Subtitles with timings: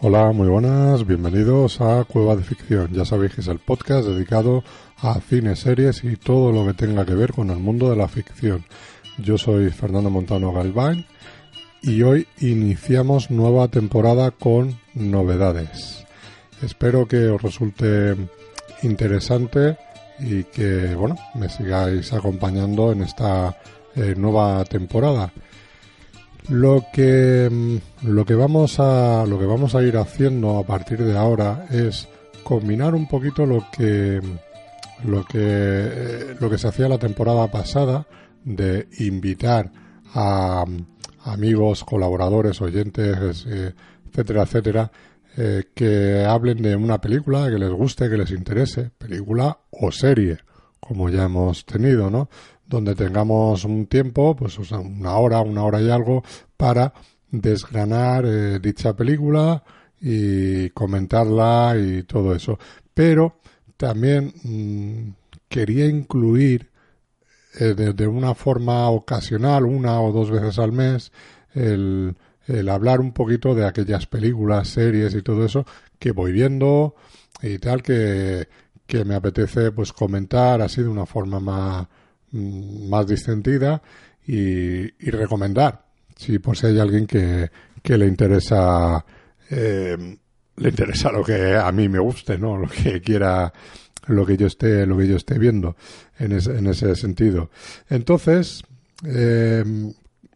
[0.00, 2.92] Hola, muy buenas, bienvenidos a Cueva de Ficción.
[2.92, 4.62] Ya sabéis que es el podcast dedicado
[4.98, 8.06] a cine, series y todo lo que tenga que ver con el mundo de la
[8.06, 8.64] ficción.
[9.18, 11.04] Yo soy Fernando Montano Galván
[11.82, 16.06] y hoy iniciamos nueva temporada con novedades.
[16.62, 18.14] Espero que os resulte
[18.84, 19.78] interesante
[20.20, 23.58] y que, bueno, me sigáis acompañando en esta
[23.96, 25.32] eh, nueva temporada.
[26.48, 31.04] Lo que, mm, lo que vamos a lo que vamos a ir haciendo a partir
[31.04, 32.08] de ahora es
[32.42, 34.20] combinar un poquito lo que
[35.04, 38.06] lo que eh, lo que se hacía la temporada pasada
[38.44, 39.70] de invitar
[40.14, 40.64] a,
[41.24, 43.74] amigos, colaboradores, oyentes, eh,
[44.08, 44.92] etcétera, etcétera,
[45.36, 50.38] eh, que hablen de una película que les guste, que les interese, película o serie,
[50.80, 52.28] como ya hemos tenido, ¿no?
[52.68, 56.22] Donde tengamos un tiempo, pues una hora, una hora y algo,
[56.56, 56.92] para
[57.30, 59.62] desgranar eh, dicha película
[60.00, 62.58] y comentarla y todo eso.
[62.92, 63.40] Pero
[63.76, 65.14] también mm,
[65.48, 66.70] quería incluir
[67.58, 71.10] eh, de, una forma ocasional, una o dos veces al mes,
[71.54, 72.14] el,
[72.46, 75.64] el hablar un poquito de aquellas películas, series y todo eso
[75.98, 76.94] que voy viendo
[77.42, 78.46] y tal que,
[78.86, 81.86] que me apetece pues comentar así de una forma más
[82.32, 83.82] más distendida
[84.26, 87.50] y, recomendar, si por si hay alguien que,
[87.82, 89.04] que le interesa
[89.50, 90.18] eh,
[90.58, 92.56] le interesa lo que a mí me guste, ¿no?
[92.56, 93.52] Lo que quiera,
[94.06, 95.76] lo que yo esté, lo que yo esté viendo
[96.18, 97.50] en ese, en ese sentido.
[97.88, 98.62] Entonces,
[99.04, 99.64] eh,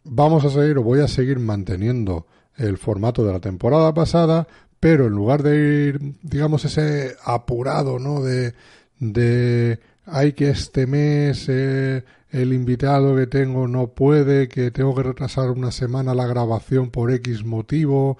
[0.03, 4.47] vamos a seguir o voy a seguir manteniendo el formato de la temporada pasada,
[4.79, 8.21] pero en lugar de ir, digamos, ese apurado, ¿no?
[8.21, 8.53] De,
[8.99, 15.03] de hay que este mes eh, el invitado que tengo no puede, que tengo que
[15.03, 18.17] retrasar una semana la grabación por X motivo,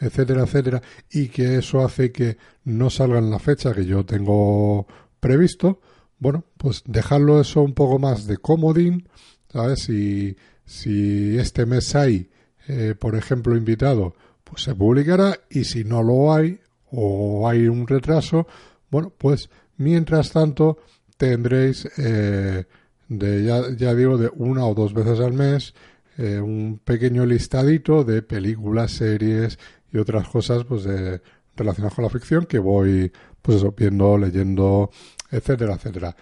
[0.00, 4.86] etcétera, etcétera, y que eso hace que no salga en la fecha que yo tengo
[5.20, 5.80] previsto,
[6.18, 9.08] bueno, pues dejarlo eso un poco más de comodín,
[9.52, 9.84] ¿sabes?
[9.84, 12.30] Si, si este mes hay,
[12.68, 14.14] eh, por ejemplo, invitado,
[14.44, 16.60] pues se publicará, y si no lo hay,
[16.90, 18.46] o hay un retraso,
[18.90, 20.78] bueno, pues mientras tanto,
[21.22, 22.64] tendréis, eh,
[23.08, 25.72] de, ya, ya, digo, de una o dos veces al mes,
[26.18, 29.56] eh, un pequeño listadito de películas, series
[29.92, 31.20] y otras cosas pues de,
[31.54, 34.90] relacionadas con la ficción que voy pues viendo, leyendo,
[35.30, 36.16] etcétera, etcétera.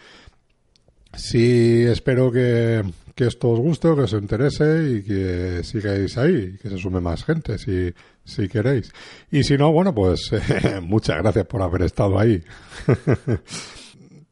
[1.15, 2.85] Sí, espero que,
[3.15, 7.25] que esto os guste que os interese y que sigáis ahí, que se sume más
[7.25, 7.91] gente si,
[8.23, 8.93] si queréis.
[9.31, 10.31] Y si no, bueno, pues
[10.83, 12.45] muchas gracias por haber estado ahí.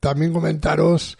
[0.00, 1.18] también comentaros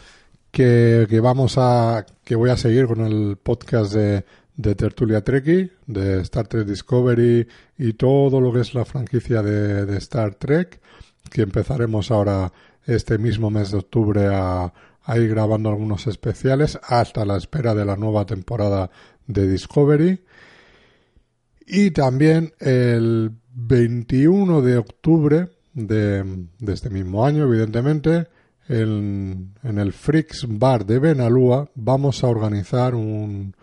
[0.51, 4.25] que, vamos a que voy a seguir con el podcast de,
[4.57, 7.47] de Tertulia Trekkie, de Star Trek Discovery
[7.79, 10.81] y todo lo que es la franquicia de, de Star Trek,
[11.31, 12.53] que empezaremos ahora
[12.87, 14.73] este mismo mes de octubre a,
[15.05, 18.91] a, ir grabando algunos especiales hasta la espera de la nueva temporada
[19.27, 20.25] de Discovery.
[21.67, 28.29] Y también el 21 de octubre de, de este mismo año, evidentemente,
[28.69, 33.55] en, el Freaks Bar de Benalúa vamos a organizar un,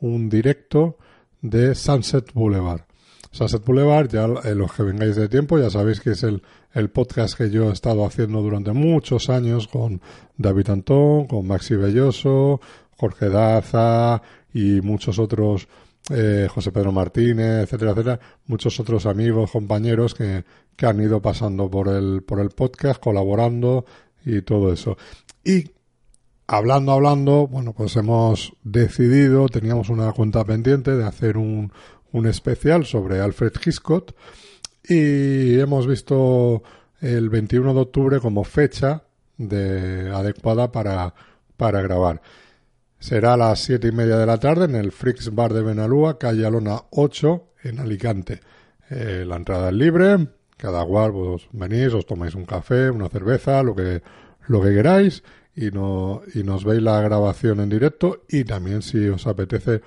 [0.00, 0.96] un directo
[1.42, 2.82] de Sunset Boulevard.
[3.30, 6.42] Sunset Boulevard, ya eh, los que vengáis de tiempo, ya sabéis que es el,
[6.72, 10.00] el podcast que yo he estado haciendo durante muchos años con
[10.36, 12.60] David Antón, con Maxi Belloso,
[12.96, 14.22] Jorge Daza
[14.52, 15.68] y muchos otros,
[16.10, 20.44] eh, José Pedro Martínez, etcétera, etcétera, muchos otros amigos, compañeros que,
[20.76, 23.84] que han ido pasando por el, por el podcast, colaborando,
[24.24, 24.96] y todo eso.
[25.44, 25.70] Y
[26.46, 31.72] hablando, hablando, bueno, pues hemos decidido, teníamos una cuenta pendiente de hacer un,
[32.12, 34.12] un especial sobre Alfred Hitchcock
[34.86, 36.62] y hemos visto
[37.00, 39.04] el 21 de octubre como fecha
[39.36, 41.14] de, adecuada para,
[41.56, 42.22] para grabar.
[42.98, 46.18] Será a las siete y media de la tarde en el Freaks Bar de Benalúa,
[46.18, 48.40] calle Alona 8, en Alicante.
[48.90, 53.62] Eh, la entrada es libre, cada cual vos venís, os tomáis un café, una cerveza,
[53.62, 54.02] lo que,
[54.46, 55.22] lo que queráis
[55.54, 59.82] y, no, y nos veis la grabación en directo y también si os apetece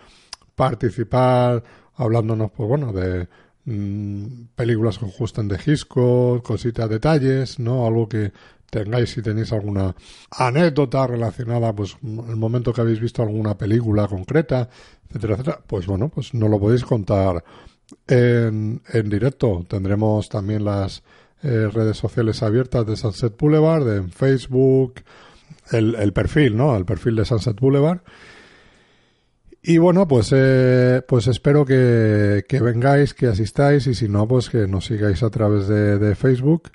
[0.55, 1.63] participar
[1.95, 3.27] hablándonos, pues bueno, de
[3.65, 7.85] mm, películas que os de Gisco, cositas, detalles, ¿no?
[7.85, 8.31] Algo que
[8.69, 9.95] tengáis si tenéis alguna
[10.31, 14.69] anécdota relacionada, pues el momento que habéis visto alguna película concreta,
[15.07, 17.43] etcétera, etcétera, pues bueno, pues no lo podéis contar
[18.07, 19.65] en, en directo.
[19.67, 21.03] Tendremos también las
[21.43, 24.95] eh, redes sociales abiertas de Sunset Boulevard, en Facebook,
[25.71, 26.75] el, el, perfil, ¿no?
[26.75, 27.99] El perfil de Sunset Boulevard.
[29.61, 34.49] Y bueno, pues, eh, pues espero que, que, vengáis, que asistáis y si no, pues
[34.49, 36.71] que nos sigáis a través de, de, Facebook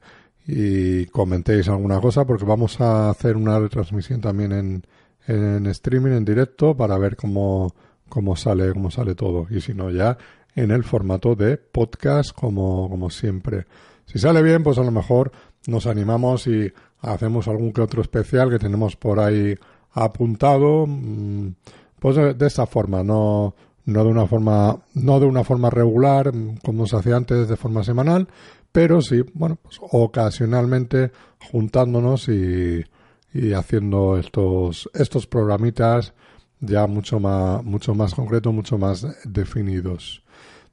[0.47, 4.87] y comentéis alguna cosa porque vamos a hacer una retransmisión también en,
[5.27, 7.75] en streaming, en directo, para ver cómo,
[8.09, 9.47] cómo sale, cómo sale todo.
[9.51, 10.19] Y si no, ya
[10.55, 13.67] en el formato de podcast como, como siempre.
[14.07, 15.33] Si sale bien, pues a lo mejor
[15.67, 19.55] nos animamos y hacemos algún que otro especial que tenemos por ahí
[19.93, 21.55] apuntado, mm,
[21.99, 23.55] pues de esta forma, no,
[23.85, 27.57] no de una forma, no de una forma regular, mm, como se hacía antes de
[27.57, 28.29] forma semanal,
[28.73, 31.13] pero sí, bueno, pues ocasionalmente
[31.51, 32.85] juntándonos y,
[33.35, 36.15] y haciendo estos, estos programitas
[36.61, 40.22] ya mucho más, mucho más concretos, mucho más definidos.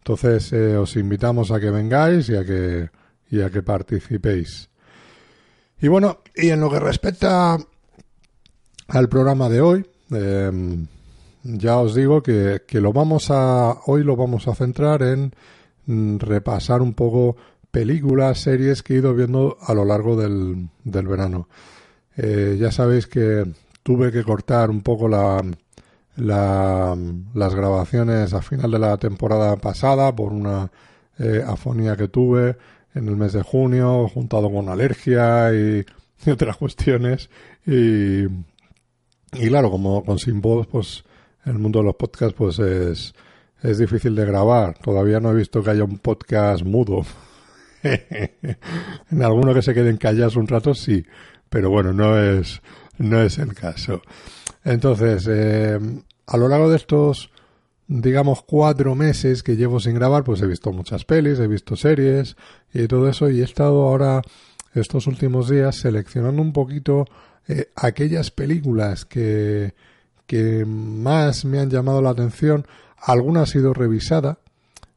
[0.09, 2.89] Entonces, eh, os invitamos a que vengáis y a que,
[3.29, 4.67] y a que participéis.
[5.79, 7.55] Y bueno, y en lo que respecta
[8.87, 10.87] al programa de hoy, em,
[11.43, 15.31] ya os digo que, que, lo vamos a, hoy lo vamos a centrar en
[15.85, 17.37] mm, repasar un poco
[17.69, 21.47] películas, series que he ido viendo a lo largo del, del verano.
[22.17, 23.45] Eh, ya sabéis que
[23.83, 25.39] tuve que cortar un poco la,
[26.19, 26.97] la,
[27.33, 30.71] las grabaciones a final de la temporada pasada por una
[31.17, 32.57] eh, afonía que tuve
[32.93, 35.85] en el mes de junio, juntado con alergia y,
[36.29, 37.29] otras cuestiones.
[37.65, 41.03] Y, y claro, como con sin voz, pues
[41.45, 43.13] el mundo de los podcasts pues es,
[43.61, 44.77] es difícil de grabar.
[44.79, 47.05] Todavía no he visto que haya un podcast mudo.
[47.83, 51.05] en alguno que se queden callados un rato, sí.
[51.49, 52.61] Pero bueno, no es,
[52.97, 54.01] no es el caso.
[54.63, 55.79] Entonces, eh,
[56.29, 57.31] a lo largo de estos,
[57.87, 62.37] digamos, cuatro meses que llevo sin grabar, pues he visto muchas pelis, he visto series
[62.71, 64.21] y todo eso, y he estado ahora,
[64.75, 67.05] estos últimos días, seleccionando un poquito
[67.47, 69.73] eh, aquellas películas que,
[70.27, 72.67] que más me han llamado la atención.
[72.95, 74.37] Alguna ha sido revisada.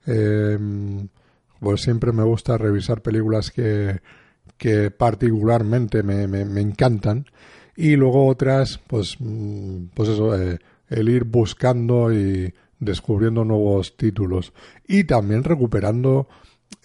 [0.06, 0.58] Eh,
[1.61, 4.00] pues siempre me gusta revisar películas que,
[4.58, 7.25] que particularmente me, me, me encantan.
[7.75, 10.58] Y luego otras, pues, mm, pues eso, eh,
[10.92, 14.52] el ir buscando y descubriendo nuevos títulos
[14.86, 16.28] y también recuperando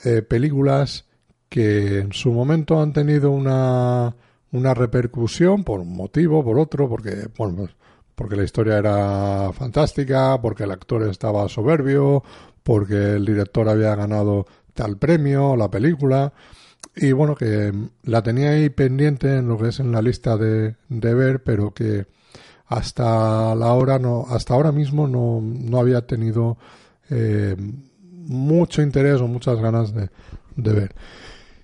[0.05, 1.05] eh, películas
[1.49, 4.15] que en su momento han tenido una,
[4.51, 7.67] una repercusión por un motivo, por otro, porque, bueno,
[8.15, 12.23] porque la historia era fantástica, porque el actor estaba soberbio,
[12.63, 16.33] porque el director había ganado tal premio, la película,
[16.95, 17.71] y bueno, que
[18.03, 21.73] la tenía ahí pendiente en lo que es en la lista de, de ver, pero
[21.73, 22.07] que
[22.67, 26.57] hasta la hora no, hasta ahora mismo no, no había tenido
[27.09, 27.55] eh,
[28.25, 30.09] mucho interés o muchas ganas de,
[30.55, 30.95] de, ver.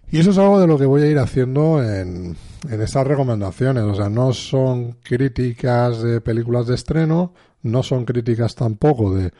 [0.10, 2.38] Y eso es algo de lo que voy a ir haciendo en,
[2.70, 3.84] en estas recomendaciones.
[3.84, 7.34] O sea, no son críticas de películas de estreno,
[7.64, 9.34] no son críticas tampoco de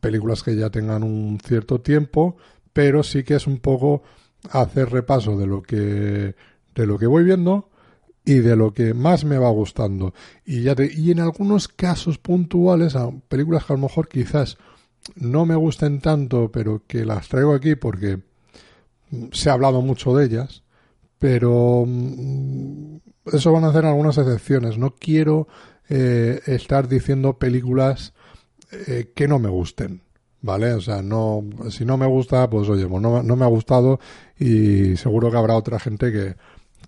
[0.00, 2.36] películas que ya tengan un cierto tiempo,
[2.72, 4.02] pero sí que es un poco
[4.50, 6.34] hacer repaso de lo que
[6.74, 7.70] de lo que voy viendo
[8.24, 10.14] y de lo que más me va gustando.
[10.44, 12.94] Y, ya y en algunos casos puntuales,
[13.28, 14.58] películas que a lo mejor quizás
[15.16, 18.20] no me gusten tanto, pero que las traigo aquí porque
[19.32, 20.62] se ha hablado mucho de ellas,
[21.18, 22.96] pero mm,
[23.32, 24.78] eso van a hacer algunas excepciones.
[24.78, 25.48] No quiero
[25.88, 28.14] eh, estar diciendo películas
[28.86, 30.02] eh, que no me gusten.
[30.44, 30.72] ¿Vale?
[30.72, 34.00] O sea, no, si no me gusta, pues oye, pues no, no me ha gustado
[34.36, 36.34] y seguro que habrá otra gente que,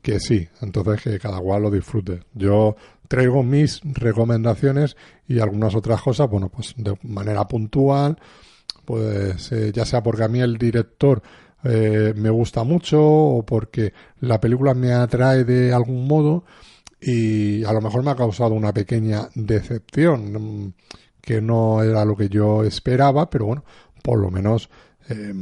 [0.04, 2.20] que sí, entonces que cada cual lo disfrute.
[2.34, 2.76] Yo
[3.08, 8.18] traigo mis recomendaciones y algunas otras cosas, bueno, pues de manera puntual,
[8.84, 11.22] pues eh, ya sea porque a mí el director
[11.64, 16.44] eh, me gusta mucho o porque la película me atrae de algún modo
[17.00, 20.72] y a lo mejor me ha causado una pequeña decepción mm,
[21.22, 23.64] que no era lo que yo esperaba, pero bueno,
[24.02, 24.68] por lo menos
[25.08, 25.32] eh,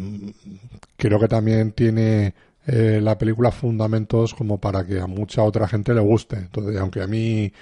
[0.97, 2.33] creo que también tiene
[2.66, 6.37] eh, la película fundamentos como para que a mucha otra gente le guste.
[6.37, 7.52] Entonces, aunque a mí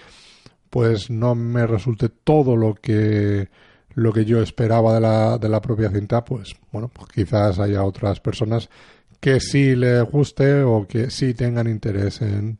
[0.70, 3.48] pues no me resulte todo lo que
[3.94, 7.82] lo que yo esperaba de la, de la propia cinta, pues bueno, pues quizás haya
[7.82, 8.70] otras personas
[9.18, 12.58] que sí les guste o que sí tengan interés en,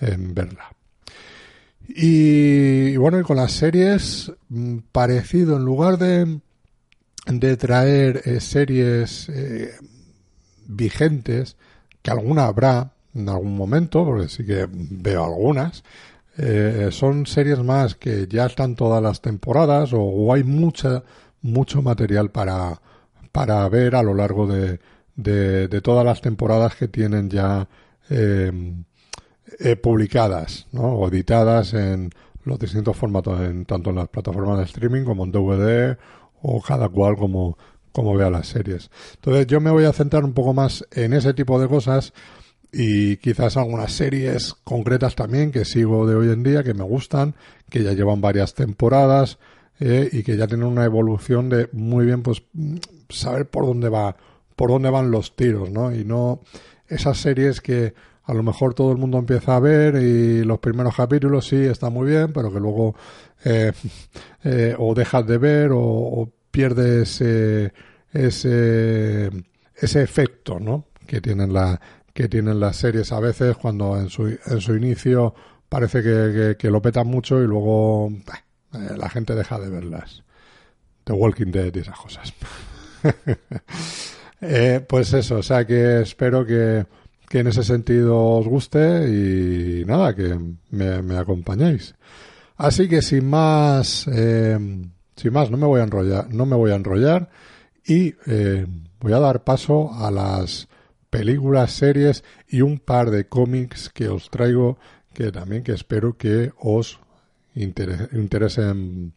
[0.00, 0.74] en verla.
[1.88, 6.40] Y, bueno, y con las series, mm, parecido, en lugar de,
[7.26, 9.74] de traer eh, series eh,
[10.66, 11.56] vigentes,
[12.04, 15.82] que alguna habrá en algún momento, porque sí que veo algunas,
[16.36, 21.02] eh, son series más que ya están todas las temporadas o, hay mucha,
[21.40, 22.78] mucho material para,
[23.32, 24.80] para ver a lo largo de,
[25.16, 27.68] de, todas las temporadas que tienen ya
[28.10, 28.84] em,
[29.58, 30.82] eh, publicadas ¿no?
[30.82, 32.10] o editadas en
[32.44, 35.96] los distintos formatos, en, tanto en las plataformas de streaming como en DVD
[36.42, 37.56] o cada cual como,
[37.94, 38.90] como vea las series.
[39.14, 42.12] Entonces yo me voy a centrar un poco más en ese tipo de cosas
[42.72, 47.36] y quizás algunas series concretas también que sigo de hoy en día que me gustan,
[47.70, 49.38] que ya llevan varias temporadas
[49.78, 52.42] eh, y que ya tienen una evolución de muy bien pues
[53.10, 54.16] saber por dónde va
[54.56, 55.94] por dónde van los tiros, ¿no?
[55.94, 56.40] Y no
[56.88, 60.96] esas series que a lo mejor todo el mundo empieza a ver y los primeros
[60.96, 62.96] capítulos sí está muy bien, pero que luego
[63.44, 63.70] eh,
[64.44, 67.72] eh, o dejas de ver o, pierdes ese,
[68.12, 69.30] ese
[69.76, 70.86] ese efecto, ¿no?
[71.06, 71.80] Que tienen la
[72.12, 75.34] que tienen las series a veces cuando en su, en su inicio
[75.68, 76.00] parece
[76.56, 78.12] que, lo petan mucho y luego
[78.72, 80.22] eh, la gente deja de verlas.
[81.02, 82.32] The Walking Dead y esas cosas.
[84.46, 86.84] Eh, pues eso, o sea que espero que,
[87.30, 91.94] que, en ese sentido os guste y nada, que me, me acompañéis.
[92.56, 94.58] Así que sin más, eh,
[95.16, 97.30] sin más, no me voy a enrollar, no me voy a enrollar
[97.86, 98.14] y
[99.00, 100.68] voy a dar paso a las
[101.10, 104.78] películas, series y un par de cómics que os traigo
[105.12, 106.98] que también que espero que os
[107.54, 109.14] interesen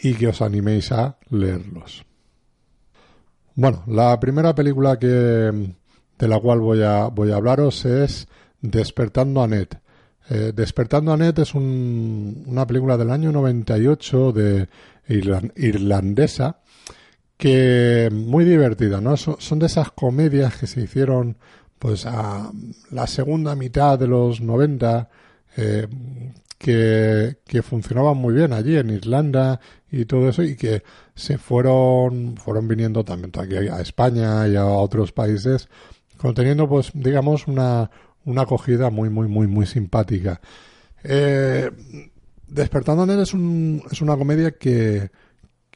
[0.00, 2.04] y que os animéis a leerlos.
[3.54, 8.28] Bueno, la primera película que de la cual voy a voy a hablaros es
[8.60, 9.68] Despertando a Ned.
[10.30, 14.68] Eh, Despertando a Ned es una película del año 98 de
[15.08, 16.60] irlandesa
[17.38, 19.16] que muy divertida, ¿no?
[19.16, 21.38] Son, de esas comedias que se hicieron
[21.78, 22.50] pues a
[22.90, 25.08] la segunda mitad de los 90
[25.56, 25.86] eh,
[26.58, 29.60] que, que, funcionaban muy bien allí en Irlanda
[29.92, 30.82] y todo eso y que
[31.14, 35.68] se fueron fueron viniendo también aquí a España y a otros países
[36.16, 37.88] conteniendo pues digamos una,
[38.24, 40.40] una acogida muy muy muy muy simpática
[41.04, 41.70] eh,
[42.48, 45.10] Despertando en él es, un, es una comedia que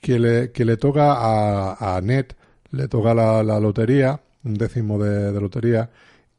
[0.05, 2.27] le, toca a, a Ned,
[2.71, 5.91] le toca la, la lotería, un décimo de, lotería,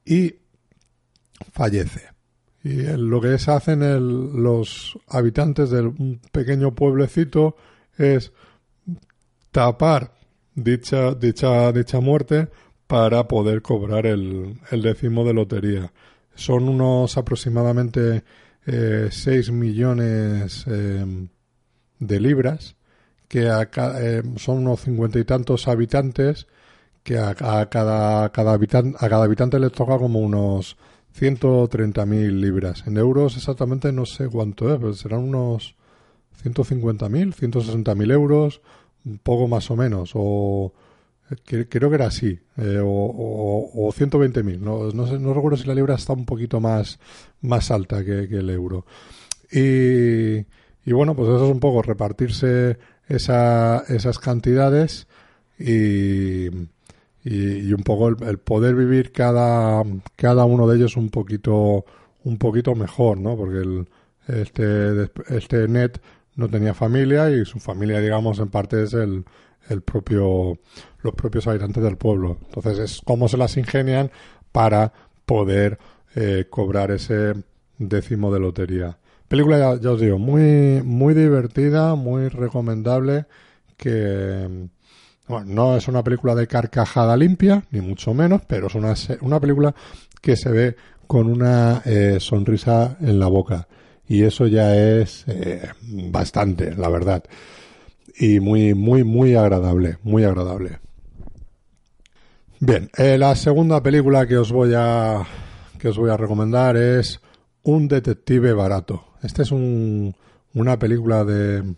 [0.06, 0.36] y
[1.52, 2.02] fallece.
[2.63, 3.82] Y lo que hacen
[4.42, 7.56] los habitantes de un pequeño pueblecito
[7.98, 8.32] es
[9.52, 10.13] tapar
[10.56, 12.48] dicha, dicha, dicha muerte
[12.88, 15.92] para poder cobrar el, el décimo de lotería.
[16.36, 18.24] Son unos aproximadamente
[18.65, 21.05] eh, 6 millones eh,
[22.00, 22.75] de libras
[23.27, 26.48] que eh, son unos cincuenta y tantos habitantes
[27.03, 30.77] que a, cada, cada habitante, a cada habitante les toca como unos
[31.20, 32.84] 130.000 libras.
[32.88, 35.75] En euros exactamente no sé cuánto es, pero serán unos
[36.43, 38.62] 150.000, 160.000 euros,
[39.05, 40.74] un poco más o menos, o
[41.46, 44.60] creo que era así, eh, o, o, o 120.000.
[44.60, 47.00] No, no, sé, no recuerdo si la libra está un poquito más,
[47.42, 48.86] más alta que, el euro.
[49.52, 50.38] Y,
[50.86, 55.08] y bueno, pues eso es un poco repartirse esa, esas cantidades
[55.60, 56.48] y,
[57.24, 59.84] y, un poco el, poder vivir cada,
[60.16, 61.86] cada uno de ellos un poquito,
[62.24, 63.38] un poquito mejor, ¿no?
[63.38, 63.88] Porque el,
[64.28, 66.02] este, este net
[66.36, 69.25] no tenía familia y su familia, digamos, en parte es el,
[69.70, 70.60] el propio,
[71.01, 72.38] los propios habitantes del pueblo.
[72.46, 74.12] Entonces es cómo se las ingenian
[74.51, 74.93] para
[75.25, 75.79] poder
[76.15, 77.34] eh, cobrar ese
[77.77, 78.98] décimo de lotería.
[79.27, 83.25] Película, ya, os digo, muy, muy divertida, muy recomendable,
[83.77, 84.67] que
[85.27, 89.39] bueno, no es una película de carcajada limpia, ni mucho menos, pero es una, una
[89.39, 89.74] película
[90.22, 90.75] que se ve
[91.08, 93.67] con una eh, sonrisa en la boca.
[94.08, 97.24] Y eso ya es eh, bastante, la verdad.
[98.15, 100.79] Y muy, muy, muy agradable, muy agradable.
[102.60, 105.25] Bien, eh, la segunda película que os voy a
[105.79, 107.20] que os voy a recomendar es
[107.63, 109.05] Un detective barato.
[109.22, 110.15] Esta es un,
[110.53, 111.75] una película de,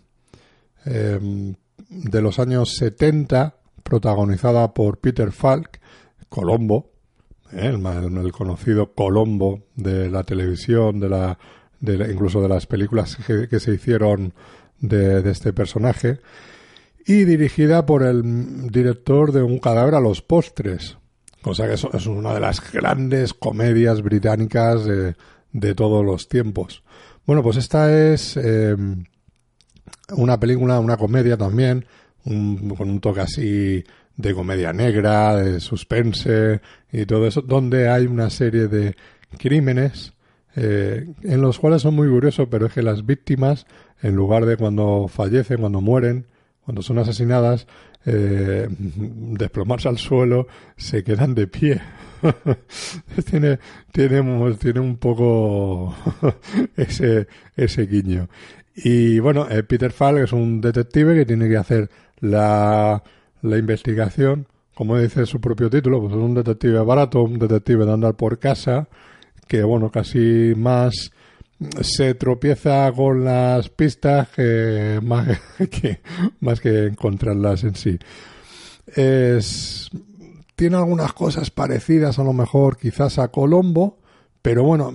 [0.84, 1.54] em,
[1.88, 5.80] de los años 70, protagonizada por Peter Falk,
[6.28, 6.90] Colombo,
[7.52, 7.72] ¿eh?
[7.74, 11.38] el, conocido Colombo de la televisión, de la,
[11.80, 14.34] de incluso de las películas que, se hicieron
[14.80, 16.20] de, este personaje,
[17.06, 20.98] y dirigida por el director de Un cadáver a los postres,
[21.42, 26.82] cosa que es, una de las grandes comedias británicas de, todos los tiempos.
[27.24, 29.04] Bueno, pues esta es em,
[30.10, 31.86] una película, una comedia también,
[32.24, 33.84] con un toque así
[34.16, 38.96] de comedia negra, de suspense y todo eso, donde hay una serie de
[39.38, 40.12] crímenes
[40.56, 43.66] eh, en los cuales son muy curiosos, pero es que las víctimas,
[44.02, 46.26] en lugar de cuando fallecen, cuando mueren,
[46.64, 47.66] cuando son asesinadas,
[48.04, 51.80] eh, desplomarse al suelo, se quedan de pie.
[53.28, 53.58] tiene,
[53.92, 55.94] tiene, tiene un poco
[56.76, 57.26] ese,
[57.56, 58.28] ese guiño.
[58.74, 63.02] Y bueno, eh, Peter Falk es un detective que tiene que hacer la,
[63.42, 67.92] la investigación, como dice su propio título, pues es un detective barato, un detective de
[67.92, 68.88] andar por casa,
[69.48, 71.10] que bueno, casi más
[71.80, 75.28] se tropieza con las pistas que más
[75.70, 76.00] que,
[76.40, 77.98] más que encontrarlas en sí.
[78.94, 79.90] Es,
[80.54, 83.98] tiene algunas cosas parecidas a lo mejor quizás a Colombo,
[84.42, 84.92] pero bueno,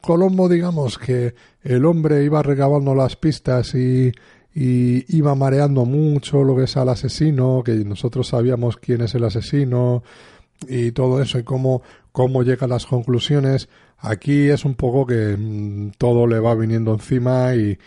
[0.00, 4.12] Colombo digamos que el hombre iba recabando las pistas y,
[4.54, 9.24] y iba mareando mucho lo que es al asesino, que nosotros sabíamos quién es el
[9.24, 10.02] asesino
[10.68, 11.82] y todo eso y cómo,
[12.12, 13.68] cómo llega a las conclusiones.
[14.02, 17.78] Aquí es un poco que mm, todo le va viniendo encima y,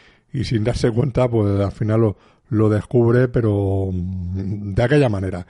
[0.43, 2.17] sin darse cuenta, pues al final lo,
[2.49, 5.45] lo descubre, pero mm, de aquella manera.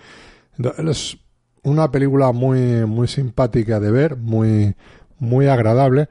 [0.90, 1.18] Es
[1.64, 4.76] una película muy, muy simpática de ver, muy,
[5.20, 6.10] muy agradable.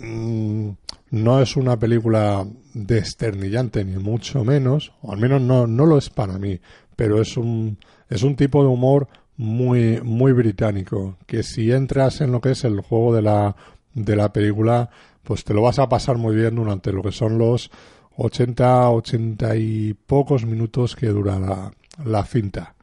[0.00, 0.70] Mm,
[1.10, 6.10] no es una película desternillante, ni mucho menos, o al menos no, no lo es
[6.10, 6.58] para mí,
[6.96, 7.78] pero es un,
[8.10, 12.64] es un tipo de humor muy, muy británico, que si entras en lo que es
[12.64, 13.54] el juego de la,
[13.94, 14.90] de la película,
[15.22, 17.70] pues te lo vas a pasar muy bien durante lo que son los
[18.16, 21.72] 80, 80 y pocos minutos que dura la,
[22.04, 22.74] la cinta.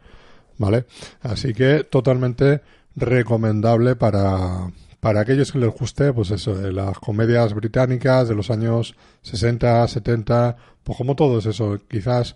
[0.57, 0.85] ¿Vale?
[1.21, 2.61] Así que totalmente
[2.95, 8.95] recomendable para, para aquellos que les guste, pues eso, las comedias británicas de los años
[9.23, 12.35] 60, 70, pues como todo es eso, quizás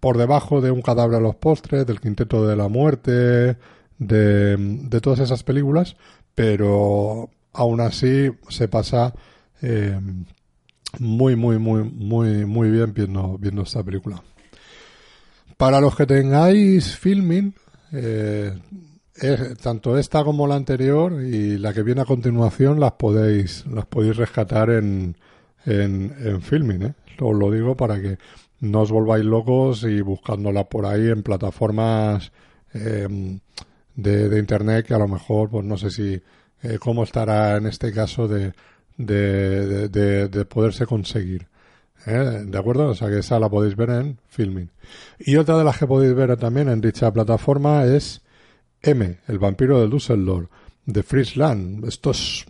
[0.00, 3.56] por debajo de un cadáver a los postres, del quinteto de la muerte,
[3.98, 5.96] de, de todas esas películas,
[6.34, 9.14] pero aún así se pasa
[9.60, 9.98] eh,
[10.98, 14.22] muy, muy, muy, muy, muy bien viendo, viendo esta película.
[15.56, 17.54] Para los que tengáis filming,
[17.92, 18.58] eh,
[19.62, 24.16] tanto esta como la anterior y la que viene a continuación las podéis, las podéis
[24.16, 25.16] rescatar en,
[25.64, 26.94] en, en filming, ¿eh?
[27.20, 28.18] Os lo digo para que
[28.60, 32.32] no os volváis locos y buscándola por ahí en plataformas
[32.72, 33.38] em,
[33.94, 36.20] de, de, internet que a lo mejor, pues no sé si
[36.62, 38.52] eh, cómo estará en este caso de,
[38.96, 41.46] de, de, de poderse conseguir.
[42.06, 42.44] ¿eh?
[42.46, 42.88] ¿De acuerdo?
[42.88, 44.70] O sea que esa la podéis ver en Filming.
[45.18, 48.22] Y otra de las que podéis ver también en dicha plataforma es
[48.82, 50.48] M, el vampiro de Dusseldorf,
[50.86, 51.86] de Friesland.
[51.86, 52.44] Esto es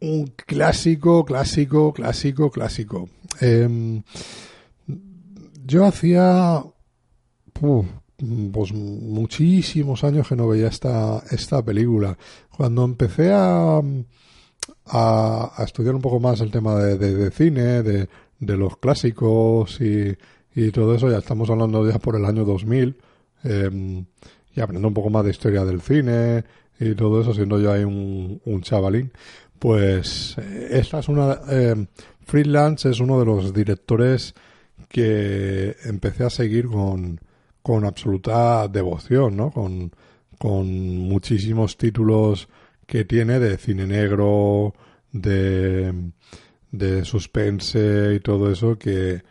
[0.00, 3.08] un clásico, clásico, clásico, clásico.
[3.40, 4.02] Eh,
[5.66, 6.62] yo hacía
[8.52, 12.16] pues muchísimos años que no veía esta, esta película.
[12.60, 13.80] Cuando empecé a,
[14.84, 18.06] a, estudiar un poco más el tema de, de, cine, de,
[18.38, 20.14] de, los clásicos y,
[20.54, 22.98] y, todo eso, ya estamos hablando ya por el año 2000,
[23.44, 24.04] eh,
[24.54, 26.44] y aprendiendo un poco más de historia del cine
[26.78, 29.10] y todo eso, siendo yo ahí un, un chavalín,
[29.58, 31.40] pues eh, esta es una...
[31.48, 31.86] Eh,
[32.26, 34.34] Freelance es uno de los directores
[34.90, 37.18] que empecé a seguir con,
[37.62, 39.50] con absoluta devoción, ¿no?
[39.50, 39.92] Con,
[40.40, 42.48] con muchísimos títulos
[42.86, 44.72] que tiene de cine negro,
[45.12, 45.92] de,
[46.72, 49.22] de suspense y todo eso que,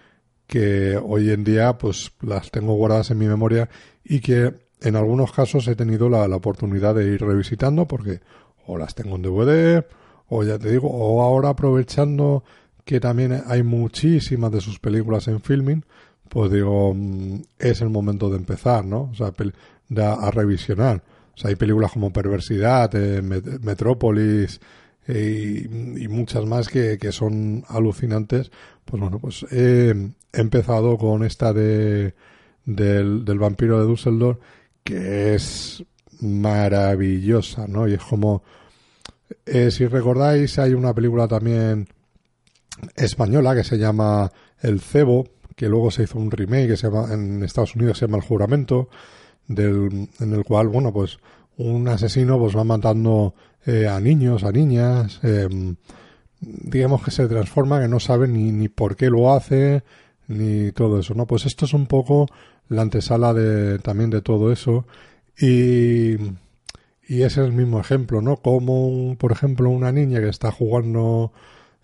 [0.45, 3.67] que hoy en día pues las tengo guardadas en mi memoria
[4.04, 8.19] y que en algunos casos he tenido la, la oportunidad de ir revisitando porque
[8.67, 9.84] o las tengo en DVD
[10.28, 12.43] o ya te digo, o ahora aprovechando
[12.86, 15.84] que también hay muchísimas de sus películas en filming,
[16.30, 19.10] pues digo, mm, es el momento de empezar, ¿no?
[19.12, 19.32] O sea,
[19.97, 21.04] a, revisionar.
[21.36, 24.60] O sea, hay películas como Perversidad, eh, Metrópolis
[25.08, 28.52] y, muchas más que, que, son alucinantes.
[28.86, 29.93] Pues bueno, pues he,
[30.32, 32.13] empezado con esta de
[32.65, 34.39] del, del vampiro de Düsseldorf,
[34.84, 35.84] que es
[36.21, 37.88] maravillosa, ¿no?
[37.88, 38.43] Y es como,
[39.45, 41.88] eh, si recordáis, hay una película también
[42.95, 47.13] española que se llama El Cebo, que luego se hizo un remake que se llama,
[47.13, 48.89] en Estados Unidos se llama El Juramento,
[49.50, 51.20] del, en el cual, bueno, pues
[51.58, 53.34] un asesino pues va matando
[53.66, 55.76] eh, a niños, a niñas, em,
[56.40, 59.84] digamos que se transforma, que no sabe ni, ni por qué lo hace,
[60.28, 61.26] ni todo eso, ¿no?
[61.26, 62.28] Pues esto es un poco
[62.70, 64.86] la antesala de, también de todo eso
[65.38, 66.14] y,
[67.08, 68.38] y es el mismo ejemplo, ¿no?
[68.38, 71.34] Como, por ejemplo, una niña que está jugando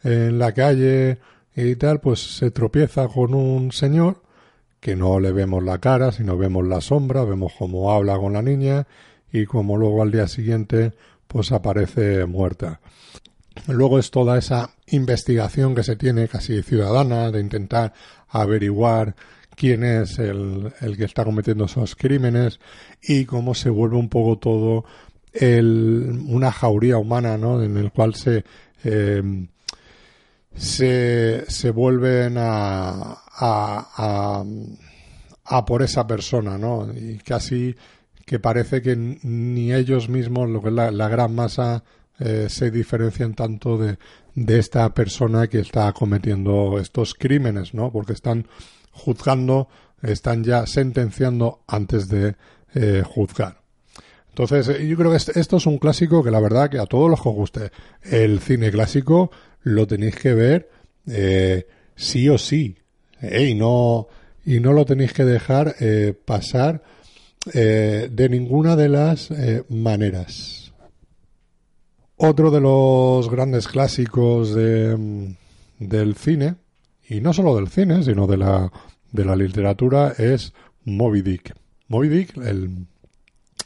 [0.03, 1.17] en la calle
[1.55, 4.21] y tal, pues se tropieza con un señor
[4.85, 8.43] que no le vemos la cara, sino vemos la sombra, vemos cómo habla con la
[8.43, 8.85] niña
[9.31, 10.93] y como luego al día siguiente
[11.27, 12.81] pues aparece muerta.
[13.65, 17.93] Luego es toda esa investigación que se tiene casi ciudadana de intentar
[18.29, 19.15] averiguar
[19.55, 22.59] quién es el, el que está cometiendo esos crímenes
[23.01, 24.85] y cómo se vuelve un poco todo
[25.33, 27.63] el, una jauría humana, ¿no?
[27.63, 28.45] En el cual se,
[28.83, 29.47] eh,
[30.55, 34.43] se, se vuelven a, a,
[35.43, 36.87] a, por esa persona, ¿no?
[36.93, 37.75] Y casi
[38.25, 41.83] que parece que ni ellos mismos, lo que es la, gran masa,
[42.19, 43.97] eh, se diferencian tanto de,
[44.33, 47.91] de esta persona que está cometiendo estos crímenes, ¿no?
[47.91, 48.47] Porque están
[48.91, 49.67] juzgando,
[50.01, 52.35] están ya sentenciando antes de
[52.73, 53.59] eh, juzgar.
[54.29, 57.21] Entonces, yo creo que esto es un clásico que la verdad que a todos los
[57.21, 59.31] que os guste el cine clásico
[59.65, 60.69] lo tenéis que ver
[61.07, 62.77] eh, sí o sí.
[63.21, 64.07] y, no,
[64.45, 65.75] y no lo tenéis que dejar
[66.23, 66.81] pasar
[67.45, 69.29] de ninguna de las
[69.69, 70.71] maneras.
[72.17, 75.35] Otro de los grandes clásicos de,
[75.79, 76.55] del cine,
[77.09, 78.71] y no solo del cine, sino de la,
[79.11, 80.53] de la literatura, es
[80.85, 81.53] Moby Dick.
[81.89, 82.87] Moby Dick, el,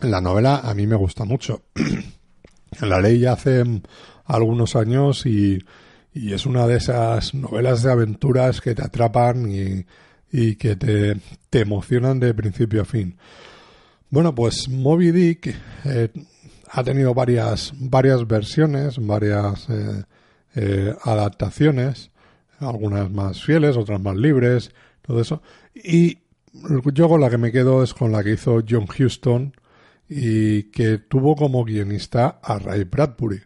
[0.01, 1.61] la novela a mí me gusta mucho.
[2.81, 3.63] la leí hace
[4.25, 5.59] algunos años y,
[6.13, 11.17] y, es una de esas novelas de aventuras que te atrapan y, que te,
[11.49, 13.17] te, emocionan de principio a fin.
[14.09, 16.09] Bueno, pues Moby Dick eh,
[16.69, 20.03] ha tenido varias, varias versiones, varias eh,
[20.55, 22.11] eh, adaptaciones,
[22.59, 25.41] algunas más fieles, otras más libres, todo eso.
[25.73, 26.19] Y
[26.93, 29.53] yo con la que me quedo es con la que hizo John Huston,
[30.09, 33.41] y que tuvo como guionista a Ray Bradbury.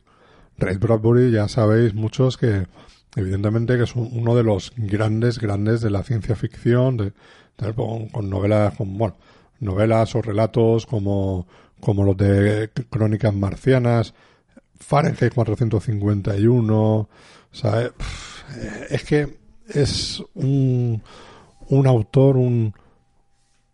[0.58, 2.68] Ray Bradbury ya sabéis muchos que
[3.16, 7.14] evidentemente que es uno de los grandes grandes de la ciencia ficción de,
[7.76, 9.18] con, novelas con bueno
[9.60, 11.48] novelas o relatos como
[11.84, 14.14] como los de Crónicas Marcianas,
[14.80, 17.10] Fahrenheit 451, o
[17.52, 17.92] sea,
[18.90, 19.38] es que
[19.68, 21.04] es un,
[21.68, 22.74] un autor, un,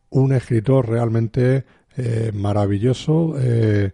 [0.10, 1.65] un escritor realmente
[1.98, 3.92] eh, maravilloso eh,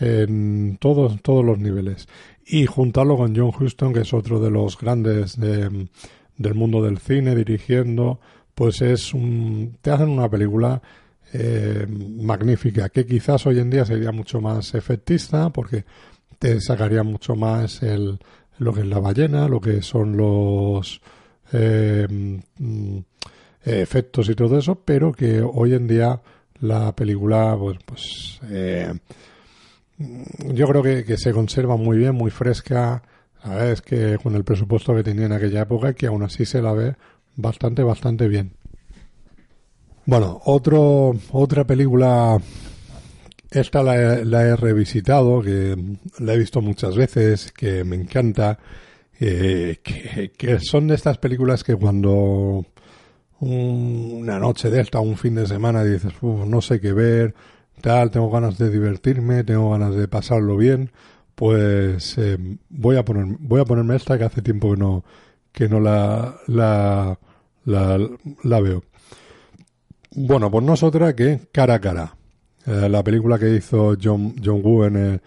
[0.00, 2.08] en todos, todos los niveles.
[2.44, 7.36] Y juntarlo con John Huston, que es otro de los grandes del mundo del cine,
[7.36, 8.18] dirigiendo,
[8.54, 10.82] pues es un, te hacen una película
[11.32, 15.84] eh, magnífica, que quizás hoy en día sería mucho más efectista, porque
[16.38, 18.18] te sacaría mucho más el,
[18.58, 21.00] lo que es la ballena, lo que son los
[21.52, 22.98] mm,
[23.64, 26.20] efectos y todo eso, pero que hoy en día
[26.60, 28.92] la película, pues, pues eh,
[30.00, 33.02] yo creo que, se conserva muy bien, muy fresca.
[33.62, 36.72] Es que con el presupuesto que tenía en aquella época, que aún así se la
[36.72, 36.96] ve
[37.36, 38.52] bastante, bastante bien.
[40.06, 42.38] Bueno, otro, otra película,
[43.50, 45.76] esta la, he revisitado, que
[46.18, 48.58] la he visto muchas veces, que me encanta,
[49.20, 52.64] eh, que, son de estas películas que cuando
[53.40, 57.34] una noche de esta, un fin de semana, dices, no sé qué ver,
[57.80, 60.90] tal, tengo ganas de divertirme, tengo ganas de pasarlo bien,
[61.34, 62.38] pues eh,
[62.68, 65.04] voy a poner, voy a ponerme esta que hace tiempo que no,
[65.52, 67.18] que no la, la,
[67.64, 68.84] la, veo.
[70.14, 72.16] Bueno, pues no es otra que Cara a Cara,
[72.66, 75.20] eh, la película que hizo John, John Woo en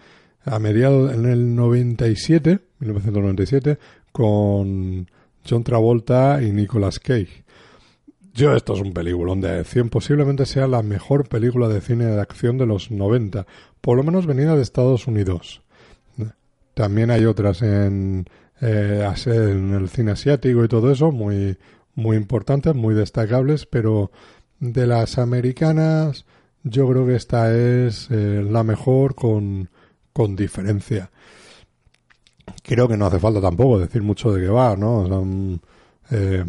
[0.46, 3.78] a mediados en el 97, 1997,
[4.12, 5.08] con
[5.48, 7.43] John Travolta y Nicolas Cage.
[8.34, 9.90] Yo, esto es un peliculón de acción.
[9.90, 13.46] Posiblemente sea la mejor película de cine de acción de los 90.
[13.80, 15.62] Por lo menos venida de Estados Unidos.
[16.74, 18.26] También hay otras en,
[18.60, 21.56] eh, en el cine asiático y todo eso, muy,
[21.94, 24.10] muy importantes, muy destacables, pero
[24.58, 26.26] de las americanas,
[26.64, 29.70] yo creo que esta es eh, la mejor con,
[30.12, 31.12] con diferencia.
[32.64, 35.06] Creo que no hace falta tampoco decir mucho de qué va, ¿no?
[35.06, 35.60] Son,
[36.10, 36.44] eh,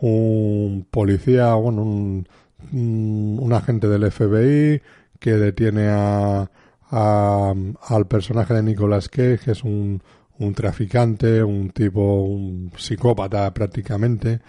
[0.00, 4.82] un policía, bueno, un, agente del FBI
[5.18, 6.50] que detiene a,
[6.90, 10.02] al personaje de Nicolas Cage, que es un,
[10.38, 14.40] un traficante, un tipo, un psicópata prácticamente.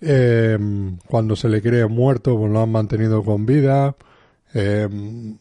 [0.00, 3.96] Em, cuando se le cree muerto, pues lo han mantenido con vida,
[4.54, 5.36] em,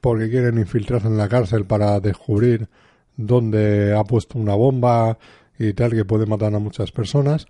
[0.00, 2.68] porque quieren infiltrarse en la cárcel para descubrir
[3.16, 5.18] dónde ha puesto una bomba
[5.58, 7.46] y tal que puede matar a muchas personas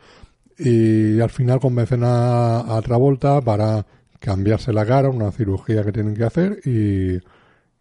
[0.59, 3.87] y al final convencen a, Travolta para
[4.19, 7.19] cambiarse la cara, una cirugía que tienen que hacer y,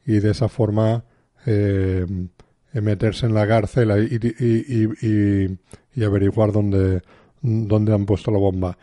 [0.06, 1.04] y de esa forma
[1.46, 2.06] eh,
[2.74, 7.02] meterse en la cárcel y, averiguar dónde,
[7.42, 8.78] dónde han puesto la bomba.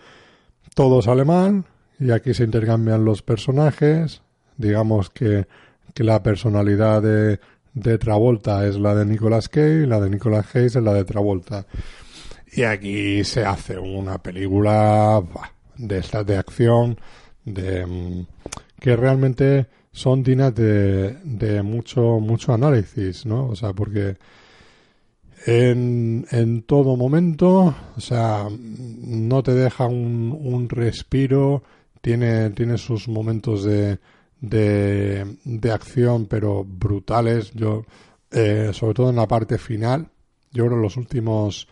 [0.75, 1.65] Todo sale mal
[2.01, 4.23] y aquí se intercambian los personajes.
[4.57, 5.47] Digamos que,
[5.95, 7.39] que la personalidad de,
[7.75, 11.05] de Travolta es la de Nicolas Cage y la de Nicolas Cage es la de
[11.05, 11.67] Travolta.
[12.53, 15.23] Y aquí se hace una película
[15.77, 16.99] de estas de acción
[17.45, 18.27] de mm,
[18.79, 23.49] que realmente son dignas de, mucho análisis, ¿no?
[23.49, 24.17] O sea, porque
[25.47, 31.63] en, en todo momento, o sea, no te deja un, un respiro,
[32.01, 33.99] tiene, tiene sus momentos de,
[34.41, 37.53] de, acción, pero brutales.
[37.53, 37.85] Yo,
[38.31, 40.09] eh, sobre todo en la parte final,
[40.53, 41.69] yo creo los últimos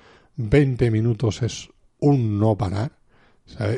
[0.49, 2.93] 20 minutos es un no parar.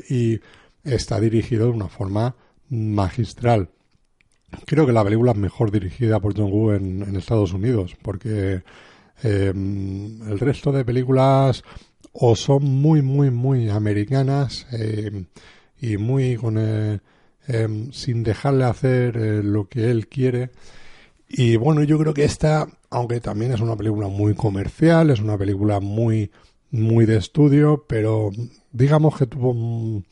[0.08, 0.40] Y
[0.84, 2.36] está dirigido de una forma
[2.68, 3.70] magistral.
[4.66, 8.62] Creo que la película es mejor dirigida por John Woo en, Estados Unidos, porque
[9.22, 11.64] em, el resto de películas
[12.12, 15.24] o son muy, muy, muy americanas em,
[15.80, 17.00] y muy con eh,
[17.48, 20.50] Em, sin dejarle hacer eh, lo que él quiere.
[21.28, 25.36] Y bueno, yo creo que esta, aunque también es una película muy comercial, es una
[25.36, 26.30] película muy,
[26.72, 28.30] muy de estudio, pero
[28.72, 30.02] digamos que tuvo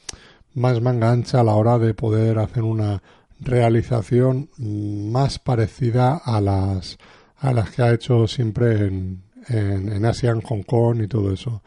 [0.54, 3.02] más manga ancha a la hora de poder hacer una
[3.40, 6.98] realización más parecida a las,
[7.38, 11.32] a las que ha hecho siempre en, en, en Asia, en Hong Kong y todo
[11.32, 11.62] eso.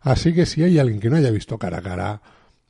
[0.00, 2.22] Así que si hay alguien que no haya visto cara a cara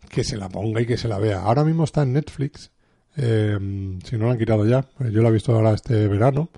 [0.09, 1.43] que se la ponga y que se la vea.
[1.43, 2.71] Ahora mismo está en Netflix,
[3.17, 3.59] eh,
[4.05, 6.49] si no la han quitado ya, pues yo la he visto ahora este verano.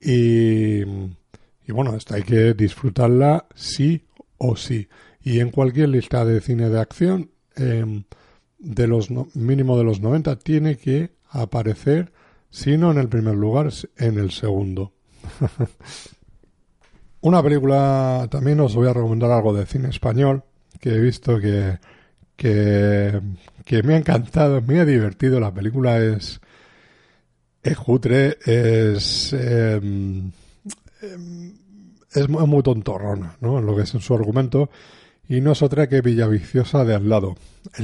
[0.00, 4.07] Y, y bueno, esta hay que disfrutarla sí
[4.38, 4.88] o sí.
[5.22, 8.04] Y en cualquier lista de cine de acción, em,
[8.58, 12.12] de los mínimo de los 90, tiene que aparecer,
[12.50, 14.92] si no en el primer lugar, en el segundo.
[17.20, 20.44] Una película, también os voy a recomendar algo de cine español,
[20.80, 21.78] que he visto que
[22.38, 25.40] que, me ha encantado, me ha divertido.
[25.40, 26.40] La película es,
[27.62, 27.76] es
[28.46, 30.30] es, em,
[31.02, 31.54] em,
[32.12, 33.60] es muy tontorrona, ¿no?
[33.60, 34.70] Lo que es en su argumento.
[35.28, 37.36] Y no es otra que Villaviciosa de al lado.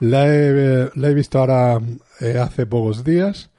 [0.00, 1.80] La, he, visto ahora
[2.20, 3.50] eh, hace pocos días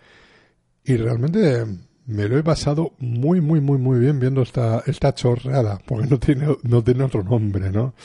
[0.85, 1.65] y realmente
[2.05, 6.19] me lo he pasado muy, muy, muy, muy bien viendo esta, esta chorreada, porque no
[6.19, 7.95] tiene, no tiene otro nombre, ¿no?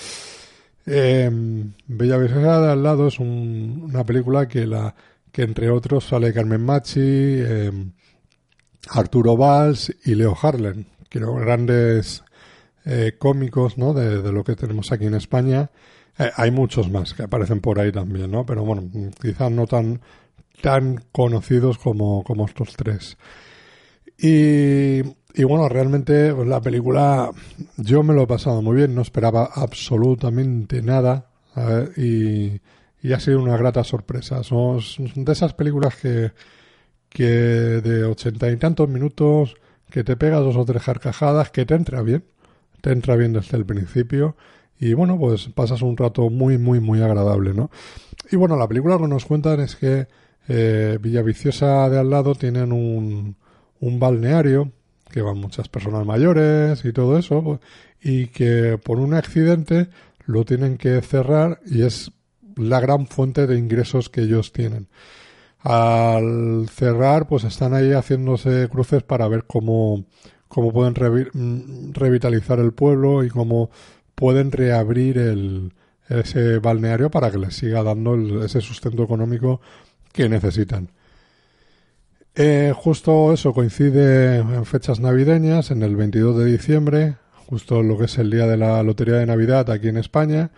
[0.86, 1.30] Eh,
[1.86, 4.94] Bella de al lado es una película que la
[5.30, 7.92] que entre otros sale Carmen Machi, em,
[8.90, 12.22] Arturo Valls y Leo Harlen, eran grandes
[12.84, 13.94] eh, cómicos ¿no?
[13.94, 15.70] De, lo que tenemos aquí en España.
[16.18, 18.44] Eh, hay muchos más que aparecen por ahí también, ¿no?
[18.44, 18.82] Pero bueno,
[19.22, 20.02] quizás no tan,
[20.60, 23.16] tan conocidos como, como estos tres.
[24.18, 25.02] Y
[25.38, 27.30] y bueno, realmente pues, la película
[27.76, 31.30] yo me lo he pasado muy bien, no esperaba absolutamente nada
[31.96, 32.60] y,
[33.12, 34.42] ha sido una grata sorpresa.
[34.42, 34.80] Son
[35.14, 36.32] de esas películas que,
[37.08, 39.54] que de ochenta y tantos minutos,
[39.90, 42.24] que te pegas dos o tres carcajadas, que te entra bien,
[42.80, 44.36] te entra bien desde el principio
[44.80, 47.70] y bueno, pues pasas un rato muy, muy, muy agradable, ¿no?
[48.30, 50.06] Y bueno, la película lo que nos cuentan es que
[50.48, 53.36] eh, Villaviciosa de al lado tienen un,
[53.80, 54.70] un balneario
[55.10, 57.60] que van muchas personas mayores y todo eso, pues,
[58.00, 59.88] y que por un accidente
[60.26, 62.12] lo tienen que cerrar y es
[62.56, 64.88] la gran fuente de ingresos que ellos tienen.
[65.60, 70.04] Al cerrar, pues están ahí haciéndose cruces para ver cómo,
[70.48, 70.94] cómo pueden
[71.34, 73.70] mm, revitalizar el pueblo y cómo
[74.14, 75.72] pueden reabrir el,
[76.08, 79.60] ese balneario para que les siga dando ese sustento económico
[80.12, 80.90] que necesitan.
[82.34, 87.16] Eh, justo eso coincide en fechas navideñas, en el 22 de diciembre,
[87.46, 90.50] justo lo que es el día de la Lotería de Navidad aquí en España,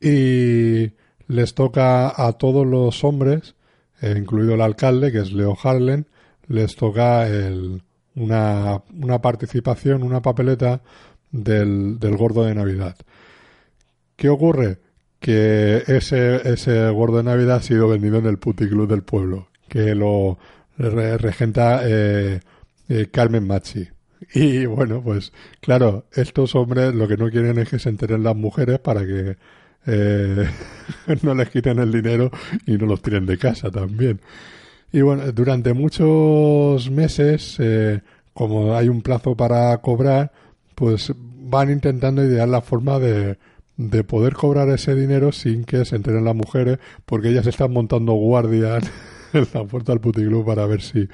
[0.00, 0.92] y
[1.26, 3.54] les toca a todos los hombres,
[4.00, 6.06] eh, incluido el alcalde, que es Leo Harlen,
[6.48, 7.82] les toca el,
[8.14, 10.82] una, una, participación, una papeleta
[11.30, 12.96] del, del gordo de Navidad.
[14.16, 14.78] ¿Qué ocurre?
[15.20, 19.94] Que ese, ese gordo de Navidad ha sido vendido en el puticlub del pueblo, que
[19.94, 20.38] lo,
[20.78, 22.40] regenta eh,
[22.88, 23.88] eh, Carmen Machi.
[24.34, 28.36] Y bueno, pues claro, estos hombres lo que no quieren es que se enteren las
[28.36, 29.36] mujeres para que
[29.86, 30.48] eh,
[31.22, 32.30] no les quiten el dinero
[32.66, 34.20] y no los tiren de casa también.
[34.92, 37.58] Y bueno, durante muchos meses,
[38.32, 40.32] como hay un plazo para cobrar,
[40.74, 43.36] pues van intentando idear la forma de,
[43.76, 48.12] de poder cobrar ese dinero sin que se enteren las mujeres, porque ellas están montando
[48.12, 48.84] guardias
[49.32, 51.08] en la puerta del puticlub para ver si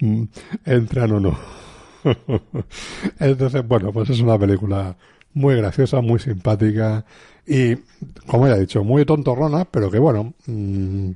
[0.00, 0.22] mm,
[0.64, 1.38] entran o no.
[3.18, 4.96] Entonces, bueno, pues es una película
[5.34, 7.04] muy graciosa, muy simpática
[7.46, 7.76] y,
[8.26, 11.10] como ya he dicho, muy tontorrona, pero que bueno, mm,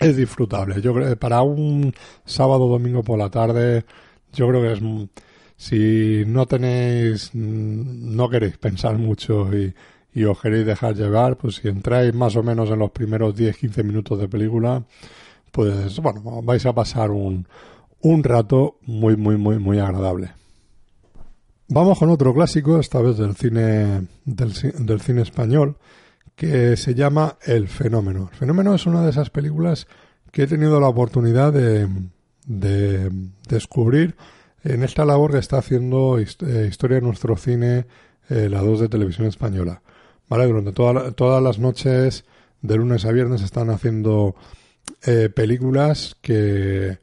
[0.00, 0.80] es disfrutable.
[0.80, 3.84] Yo creo para un sábado domingo por la tarde,
[4.32, 4.80] yo creo que es
[5.56, 9.74] si no tenéis, mm, no queréis pensar mucho y,
[10.14, 13.84] y os queréis dejar llevar, pues si entráis más o menos en los primeros 10-15
[13.84, 14.84] minutos de película,
[15.52, 17.46] pues bueno, vais a pasar un,
[18.02, 20.32] un rato muy, muy, muy, muy agradable.
[21.70, 25.76] Vamos con otro clásico, esta vez del cine, del, del, cine español,
[26.34, 28.30] que se llama El Fenómeno.
[28.32, 29.86] El Fenómeno es una de esas películas
[30.32, 31.86] que he tenido la oportunidad de,
[32.46, 33.12] de
[33.50, 34.16] descubrir
[34.64, 37.84] en esta labor que está haciendo eh, Historia de nuestro cine,
[38.30, 39.82] eh, la 2 de Televisión Española.
[40.26, 40.46] ¿Vale?
[40.46, 42.24] Durante todas las noches,
[42.62, 44.36] de lunes a viernes, están haciendo
[45.04, 46.98] eh, películas que,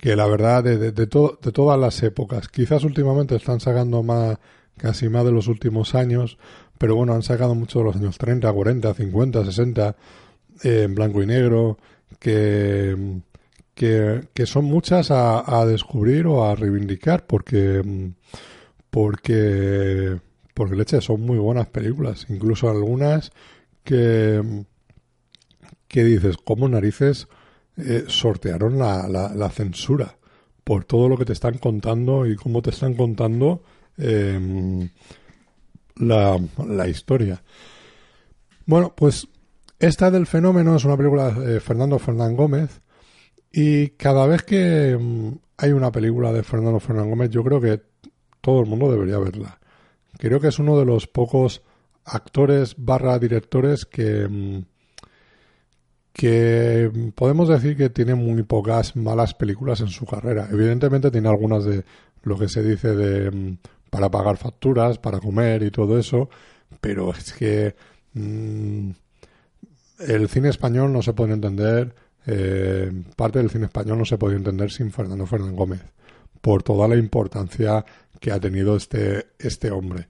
[0.00, 2.48] que la verdad de, de, de, todas las épocas.
[2.48, 4.38] Quizás últimamente están sacando más,
[4.78, 6.38] casi más de los últimos años,
[6.78, 9.96] pero bueno, han sacado mucho de los años 30, 40, 50, 60,
[10.64, 11.76] eh, en blanco y negro,
[12.18, 13.20] que,
[13.74, 17.82] que, que son muchas a, a, descubrir o a reivindicar, porque,
[18.88, 20.18] porque,
[20.54, 23.32] porque leche, son muy buenas películas, incluso algunas
[23.84, 24.64] que,
[25.88, 27.28] que dices, ¿cómo narices?
[27.76, 30.16] Eh, sortearon la, la, censura
[30.64, 33.62] por todo lo que te están contando y cómo te están contando
[33.96, 34.88] eh,
[35.96, 37.42] la, la, historia.
[38.66, 39.28] Bueno, pues
[39.78, 42.82] esta del fenómeno es una película de Fernando Fernán Gómez
[43.52, 47.82] y cada vez que um, hay una película de Fernando Fernán Gómez yo creo que
[48.40, 49.58] todo el mundo debería verla.
[50.18, 51.62] Creo que es uno de los pocos
[52.04, 54.64] actores barra directores que, um,
[56.12, 60.48] que podemos decir que tiene muy pocas malas películas en su carrera.
[60.50, 61.84] Evidentemente tiene algunas de
[62.22, 63.58] lo que se dice de mm,
[63.90, 66.28] para pagar facturas, para comer y todo eso,
[66.80, 67.74] pero es que
[68.14, 68.90] mmm,
[70.00, 71.94] el cine español no se puede entender,
[72.26, 75.80] eh, parte del cine español no se puede entender sin Fernando Fernández Gómez,
[76.40, 77.84] por toda la importancia
[78.18, 80.08] que ha tenido este, este hombre.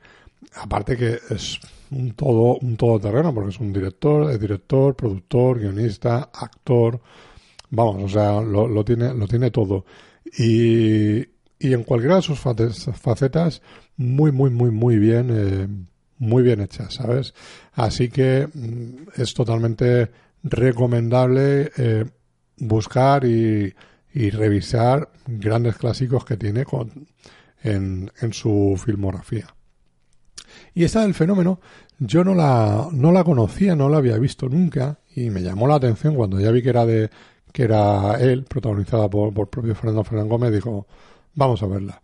[0.54, 6.30] Aparte que es un todo un todoterreno porque es un director, es director, productor, guionista,
[6.32, 7.00] actor,
[7.70, 9.84] vamos, o sea, lo, tiene lo tiene todo
[10.38, 11.20] y,
[11.58, 13.62] y en cualquiera de sus facetas
[13.96, 15.68] muy muy muy muy bien eh,
[16.18, 17.34] muy bien hechas, ¿sabes?
[17.72, 20.10] Así que mm, es totalmente
[20.42, 22.04] recomendable eh,
[22.58, 23.74] buscar y,
[24.12, 27.08] y, revisar grandes clásicos que tiene con,
[27.62, 29.54] en, en su filmografía.
[30.74, 31.60] Y esta del fenómeno
[31.98, 35.74] yo no la, no la conocía, no la había visto nunca y me llamó la
[35.74, 37.10] atención cuando ya vi que era de
[37.52, 40.86] que era él, protagonizada por, por propio Fernando Fernández Gómez, dijo,
[41.34, 42.00] vamos a verla.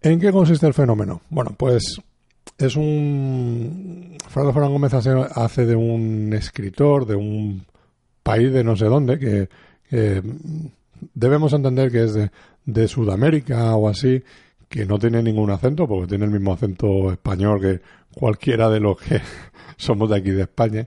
[0.00, 1.20] ¿En qué consiste el fenómeno?
[1.28, 2.00] Bueno, pues
[2.56, 4.16] es un...
[4.28, 7.66] Fernando Fernández Gómez hace, hace, de un escritor de un
[8.22, 9.48] país de no sé dónde, que,
[9.88, 10.22] que
[11.14, 12.30] debemos entender que es de,
[12.64, 14.22] de Sudamérica o así,
[14.68, 17.80] que no tiene ningún acento, porque tiene el mismo acento español que
[18.14, 19.20] cualquiera de los que
[19.76, 20.86] somos de aquí de España.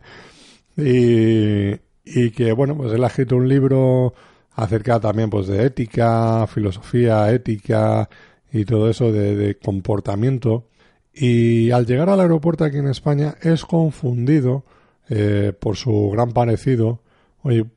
[0.78, 1.72] Y,
[2.06, 4.14] y que, bueno, pues él ha escrito un libro
[4.54, 8.10] acerca también pues de ética, filosofía, ética
[8.52, 10.68] y todo eso de, comportamiento.
[11.14, 14.66] Y al llegar al aeropuerto aquí en España es confundido
[15.10, 17.02] eh, por su gran parecido,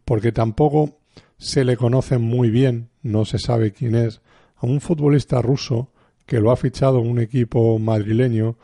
[0.04, 0.98] porque tampoco
[1.36, 4.20] se le conoce muy bien, no se sabe quién es,
[4.56, 5.90] a un futbolista ruso
[6.26, 8.56] que lo ha fichado un equipo madrileño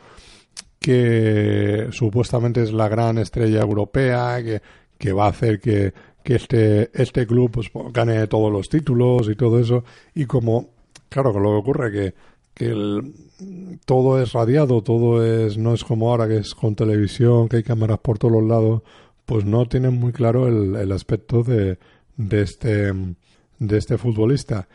[0.81, 4.61] que supuestamente es la gran estrella europea, que,
[4.97, 5.93] que va a hacer que,
[6.23, 9.83] que este, este club pues, gane todos los títulos y todo eso.
[10.15, 10.69] Y como,
[11.07, 12.13] claro, que lo que ocurre que,
[12.55, 13.13] que el,
[13.85, 17.63] todo es radiado, todo es, no es como ahora que es con televisión, que hay
[17.63, 18.81] cámaras por todos los lados,
[19.27, 21.77] pues no tienen muy claro el, el aspecto de,
[22.17, 22.91] de este,
[23.59, 24.67] de este futbolista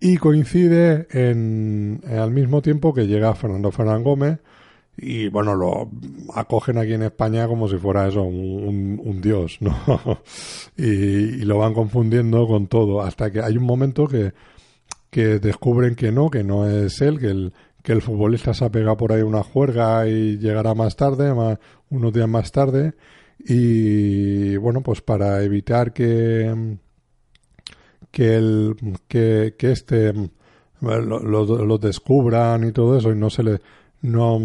[0.00, 4.38] y coincide en, en, al mismo tiempo que llega Fernando Fernán Gómez
[4.96, 5.90] y bueno, lo
[6.34, 9.74] acogen aquí en España como si fuera eso, un, un, un dios, ¿no?
[10.76, 14.32] y, y, lo van confundiendo con todo, hasta que hay un momento que,
[15.10, 18.70] que descubren que no, que no es él, que el, que el futbolista se ha
[18.70, 22.92] pegado por ahí una juerga y llegará más tarde, más, unos días más tarde,
[23.38, 26.78] y bueno, pues para evitar que
[28.10, 28.76] que el
[29.08, 30.12] que, que este
[30.80, 33.60] lo, descubran y todo eso y no se le
[34.02, 34.40] no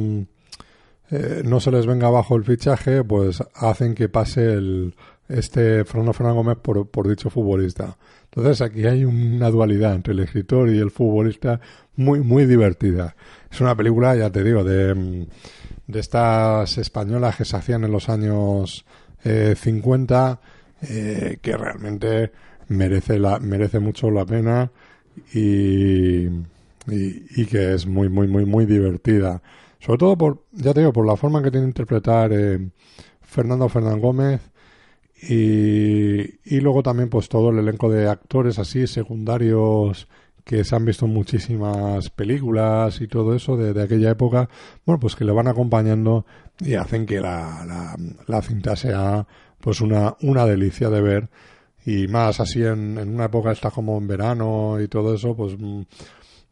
[1.12, 4.96] eh, no se les venga abajo el fichaje pues hacen que pase el,
[5.30, 7.98] este Fernando Fernán Gómez por, por dicho futbolista.
[8.26, 11.60] Entonces aquí hay una dualidad entre el escritor y el futbolista
[11.96, 13.16] muy, muy divertida.
[13.50, 15.26] Es una película, ya te digo, de,
[15.88, 18.86] de estas españolas que se hacían en los años
[19.24, 20.40] eh, 50,
[20.82, 22.32] eh, que realmente
[22.68, 24.72] merece, la, merece mucho la pena
[25.34, 26.28] y,
[26.88, 29.42] y, que es muy, muy, muy, muy divertida.
[29.80, 32.70] Sobre todo por, ya te digo, por la forma que tiene de interpretar eh,
[33.22, 34.42] Fernando Fernán Gómez
[35.22, 40.08] y, y luego también pues todo el elenco de actores así secundarios
[40.46, 44.48] que se han visto muchísimas películas y todo eso de, aquella época,
[44.86, 46.26] bueno, pues que le van acompañando
[46.60, 47.96] y hacen que la, la,
[48.28, 49.28] la cinta sea
[49.60, 51.30] pues una, una delicia de ver
[51.86, 55.56] y más así en, en una época está como en verano y todo eso, pues
[55.58, 55.82] mm,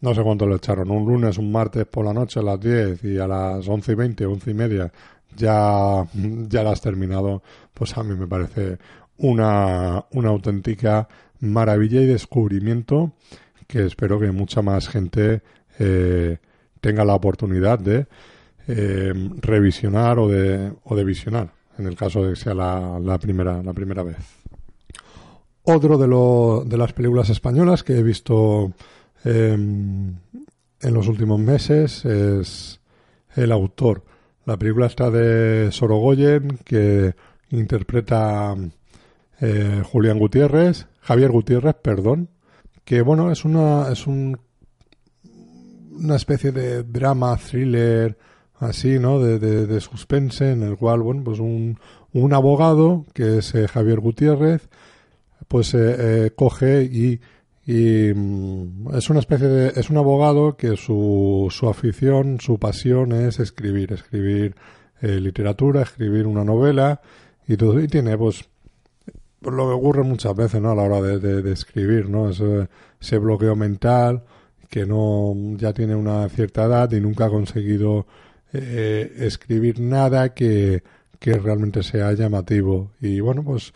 [0.01, 3.03] no sé cuánto le echaron, un lunes, un martes por la noche a las 10
[3.05, 4.91] y a las once y veinte, once y media
[5.35, 7.41] ya, ya la has terminado,
[7.73, 8.77] pues a mí me parece
[9.17, 11.07] una, una auténtica
[11.39, 13.13] maravilla y descubrimiento
[13.67, 15.41] que espero que mucha más gente
[15.79, 16.37] eh,
[16.81, 18.07] tenga la oportunidad de
[18.67, 23.17] eh, revisionar o de, o de visionar, en el caso de que sea la, la
[23.17, 24.42] primera, la primera vez.
[25.63, 28.73] Otro de, lo, de las películas españolas que he visto
[29.23, 30.15] em,
[30.81, 32.81] en los últimos meses es
[33.35, 34.03] El autor.
[34.45, 37.15] La película está de Sorogoyen, que
[37.49, 38.55] interpreta
[39.39, 42.29] eh, Julián Gutiérrez, Javier Gutiérrez, perdón,
[42.83, 44.37] que bueno, es una, es un,
[45.91, 48.17] una especie de drama, thriller,
[48.59, 49.19] así, ¿no?
[49.19, 51.79] De, de, suspense, en el cual, bueno, pues un,
[52.11, 54.69] un abogado, que es eh, Javier Gutiérrez,
[55.53, 57.21] pues eh, eh, coge y,
[57.67, 63.11] y mm, es una especie de, es un abogado que su, su afición, su pasión
[63.11, 64.55] es escribir, escribir
[64.99, 67.01] literatura, escribir una novela
[67.47, 68.49] y todo, y tiene pues
[69.41, 70.71] por lo que ocurre muchas veces, ¿no?
[70.71, 72.29] A la hora de, de, escribir, ¿no?
[72.29, 72.67] Ese,
[72.99, 74.23] ese, bloqueo mental
[74.71, 78.07] que no ya tiene una cierta edad y nunca ha conseguido
[78.53, 80.81] eh, escribir nada que,
[81.19, 82.93] que realmente sea llamativo.
[83.01, 83.71] Y bueno, pues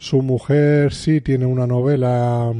[0.00, 2.50] su mujer sí tiene una novela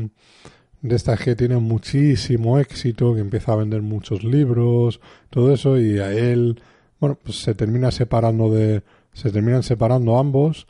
[0.83, 5.99] de estas que tiene muchísimo éxito, que empieza a vender muchos libros, todo eso, y
[6.01, 6.61] a él,
[7.01, 8.83] bueno, pues se termina separando de,
[9.15, 10.67] se terminan separando ambos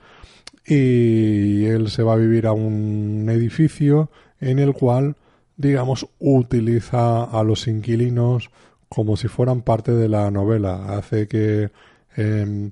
[0.64, 4.08] y él se va a vivir a un edificio
[4.40, 5.16] en el cual,
[5.56, 8.50] digamos, utiliza a los inquilinos
[8.88, 10.96] como si fueran parte de la novela.
[10.96, 11.70] Hace que
[12.16, 12.70] em,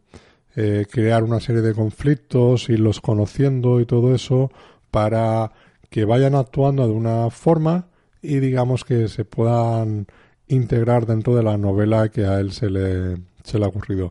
[0.61, 4.51] eh, crear una serie de conflictos, irlos conociendo y todo eso
[4.91, 5.53] para
[5.89, 7.87] que vayan actuando de una forma
[8.23, 10.09] y digamos que se puedan
[10.49, 14.11] integrar dentro de la novela que a él se le, se le ha ocurrido.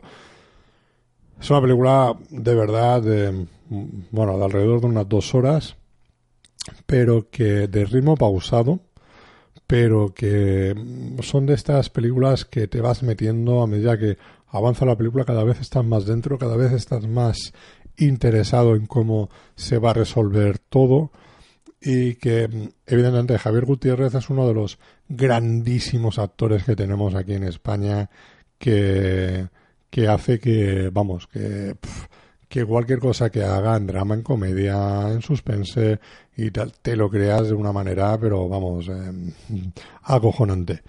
[1.38, 3.02] Es una película de verdad,
[3.68, 5.76] bueno, de alrededor de unas dos horas,
[6.86, 8.80] pero que de ritmo pausado,
[9.66, 10.74] pero que
[11.20, 14.16] son de estas películas que te vas metiendo a medida que
[14.50, 17.52] avanza la película, cada vez estás más dentro, cada vez estás más
[17.96, 21.10] interesado en cómo se va a resolver todo
[21.80, 24.78] y que evidentemente Javier Gutiérrez es uno de los
[25.08, 28.10] grandísimos actores que tenemos aquí en España
[28.58, 29.48] que
[29.90, 31.76] que hace que, vamos, que,
[32.48, 36.00] que cualquier cosa que haga en drama, en comedia, en suspense
[36.36, 39.32] y tal, te lo creas de una manera, pero vamos, eh,
[40.02, 40.82] acojonante.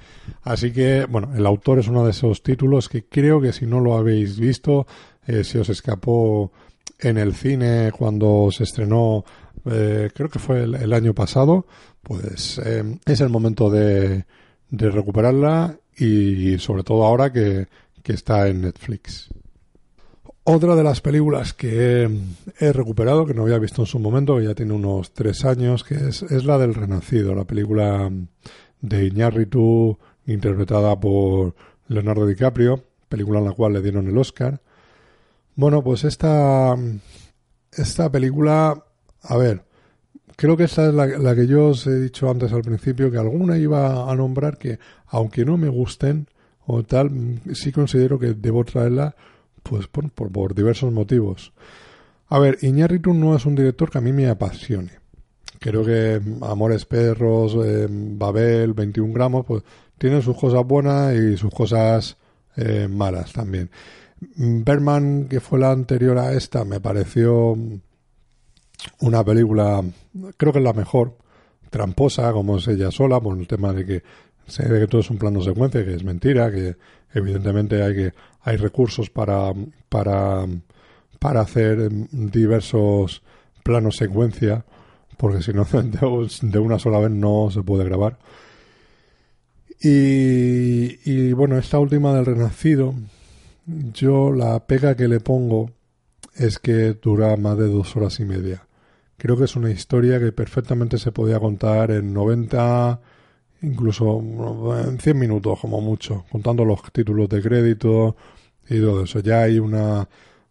[0.43, 3.81] Así que, bueno, el autor es uno de esos títulos que creo que si no
[3.81, 4.87] lo habéis visto,
[5.27, 6.51] eh, se os escapó
[6.99, 9.25] en el cine cuando se estrenó,
[9.65, 11.65] eh, creo que fue el, año pasado,
[12.01, 14.25] pues eh, es el momento de,
[14.69, 17.67] de recuperarla y sobre todo ahora que
[18.05, 19.29] está en Netflix.
[20.51, 22.09] Otra de las películas que
[22.59, 25.83] he, recuperado, que no había visto en su momento, que ya tiene unos tres años,
[25.83, 28.11] que es, es la del Renacido, la película
[28.81, 31.53] de Iñárritu, interpretada por
[31.87, 34.59] Leonardo DiCaprio, película en la cual le dieron el Oscar.
[35.53, 36.75] Bueno, pues esta,
[37.71, 38.83] esta película,
[39.21, 39.61] a ver,
[40.35, 43.19] creo que esta es la, la, que yo os he dicho antes al principio, que
[43.19, 44.79] alguna iba a nombrar que,
[45.09, 46.27] aunque no me gusten,
[46.65, 49.15] o tal, sí considero que debo traerla
[49.63, 51.53] pues por, por, diversos motivos.
[52.27, 54.91] A ver, Iñárritu no es un director que a mí me apasione.
[55.59, 59.63] Creo que Amores Perros, eh, Babel, 21 gramos, pues
[59.97, 62.17] tienen sus cosas buenas y sus cosas
[62.55, 63.69] eh, malas también.
[64.35, 67.57] Berman, que fue la anterior a esta, me pareció
[69.01, 69.83] una película,
[70.37, 71.17] creo que es la mejor,
[71.69, 74.03] tramposa, como es ella sola, por el tema de que
[74.47, 76.75] se ve que todo es un plano secuencia, que es mentira, que
[77.13, 79.53] evidentemente hay que hay recursos para
[79.89, 80.45] para
[81.19, 83.21] para hacer diversos
[83.63, 84.65] plano secuencia,
[85.17, 85.65] porque si no,
[86.41, 88.17] de una sola vez no se puede grabar.
[89.81, 92.95] Y, y bueno, esta última del Renacido,
[93.93, 95.71] yo la pega que le pongo
[96.35, 98.65] es que dura más de dos horas y media.
[99.17, 102.99] Creo que es una historia que perfectamente se podía contar en 90,
[103.61, 104.21] incluso
[104.85, 108.15] en 100 minutos como mucho, contando los títulos de crédito
[108.69, 109.19] y todo eso.
[109.19, 110.07] Ya hay una,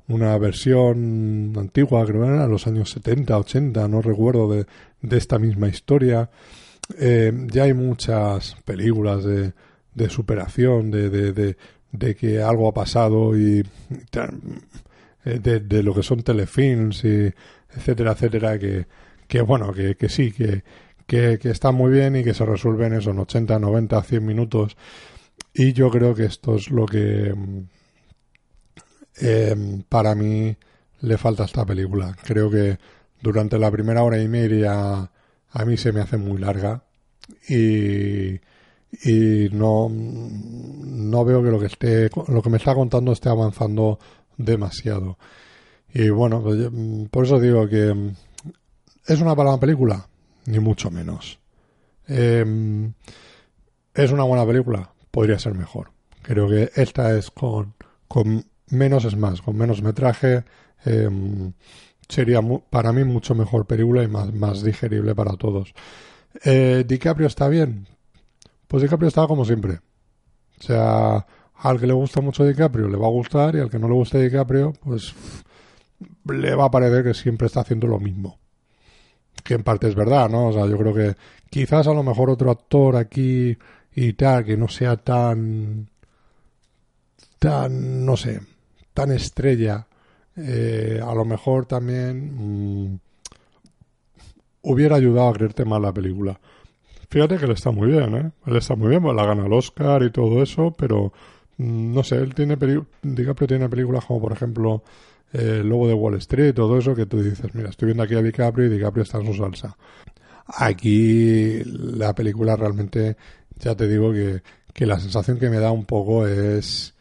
[0.08, 4.66] una versión antigua, creo que era los años 70, 80, no recuerdo, de,
[5.02, 6.30] de esta misma historia.
[6.98, 9.52] Eh, ya hay muchas películas de,
[9.94, 11.56] de superación, de, de,
[11.92, 13.62] de, que algo ha pasado y
[15.24, 17.32] eh, de, lo que son telefilms y
[17.74, 18.86] etcétera, etcétera, que,
[19.26, 20.62] que bueno, que, que sí, que,
[21.08, 24.76] que, que están muy bien y que se resuelven eso en 80, 90, 100 minutos.
[25.54, 27.34] Y yo creo que esto es lo que
[29.20, 30.54] eh, para mí
[31.00, 32.14] le falta a esta película.
[32.24, 32.78] Creo que
[33.22, 35.10] durante la primera hora y media
[35.50, 36.84] a mí se me hace muy larga
[37.48, 38.34] y,
[39.02, 43.98] y no, no veo que lo que esté, lo que me está contando esté avanzando
[44.36, 45.16] demasiado.
[45.94, 46.68] Y bueno, pues
[47.10, 48.12] por eso digo que
[49.06, 50.06] es una mala película,
[50.48, 51.38] ni mucho menos.
[52.06, 52.92] Em,
[53.94, 55.90] es una buena película, podría ser mejor.
[56.22, 57.74] Creo que esta es con,
[58.08, 60.44] con menos es más, con menos metraje.
[60.84, 61.52] Em,
[62.08, 62.40] sería
[62.70, 65.74] para mí mucho mejor película y más, más digerible para todos.
[66.44, 67.86] Eh, ¿DiCaprio está bien?
[68.66, 69.80] Pues DiCaprio está como siempre.
[70.60, 73.78] O sea, al que le gusta mucho DiCaprio le va a gustar y al que
[73.78, 75.14] no le guste DiCaprio, pues
[76.24, 78.38] le va a parecer que siempre está haciendo lo mismo.
[79.44, 80.48] Que en parte es verdad, ¿no?
[80.48, 81.14] O sea, yo creo que
[81.50, 83.56] quizás a lo mejor otro actor aquí
[83.94, 85.88] y tal, que no sea tan.
[87.38, 88.04] tan.
[88.04, 88.40] no sé.
[88.94, 89.86] tan estrella
[90.40, 93.00] eh, a lo mejor también mm,
[94.62, 96.38] hubiera ayudado a creerte más la película.
[97.10, 98.30] Fíjate que le está muy bien, ¿eh?
[98.46, 101.12] Él está muy bien, pues la gana el Oscar y todo eso, pero
[101.56, 102.56] mm, no sé, él tiene
[103.02, 104.82] DiCaprio tiene películas como por ejemplo
[105.32, 108.14] eh, El Lobo de Wall Street, todo eso que tú dices, mira, estoy viendo aquí
[108.14, 109.76] a DiCaprio y DiCaprio está en su salsa.
[110.46, 113.16] Aquí la película realmente,
[113.56, 116.94] ya te digo que, que la sensación que me da un poco es,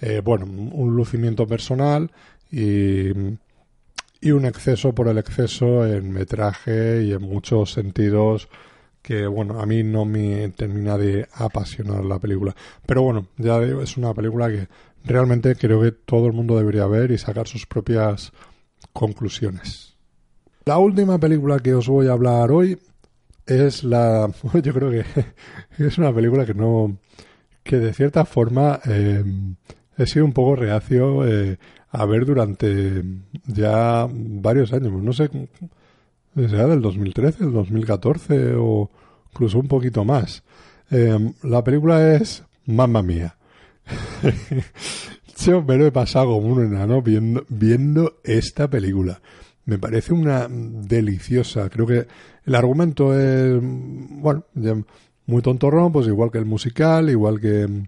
[0.00, 2.10] eh, bueno, un lucimiento personal
[2.50, 3.10] y,
[4.20, 8.48] y un exceso por el exceso en metraje y en muchos sentidos
[9.02, 12.54] que bueno, a mí no me termina de apasionar la película.
[12.86, 14.68] Pero bueno, ya digo, es una película que
[15.04, 18.32] realmente creo que todo el mundo debería ver y sacar sus propias
[18.92, 19.96] conclusiones.
[20.64, 22.78] La última película que os voy a hablar hoy
[23.46, 24.30] es la...
[24.62, 25.04] Yo creo que
[25.84, 26.98] es una película que no...
[27.62, 29.24] que de cierta forma eh,
[29.96, 31.58] he sido un poco reacio eh,
[31.90, 33.02] a ver durante
[33.46, 35.28] ya varios años, no sé,
[36.36, 38.90] sea del 2013, el 2014 o
[39.32, 40.42] incluso un poquito más.
[40.90, 43.36] Em, la película es Mamma Mía.
[45.44, 49.20] Yo me lo he pasado como un enano viendo, viendo esta película.
[49.64, 51.70] Me parece una deliciosa.
[51.70, 52.06] Creo que
[52.44, 54.44] el argumento es, bueno,
[55.26, 57.86] muy tontorrón, pues igual que el musical, igual que,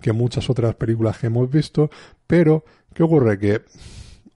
[0.00, 1.90] que muchas otras películas que hemos visto,
[2.26, 3.38] pero ¿Qué ocurre?
[3.38, 3.62] Que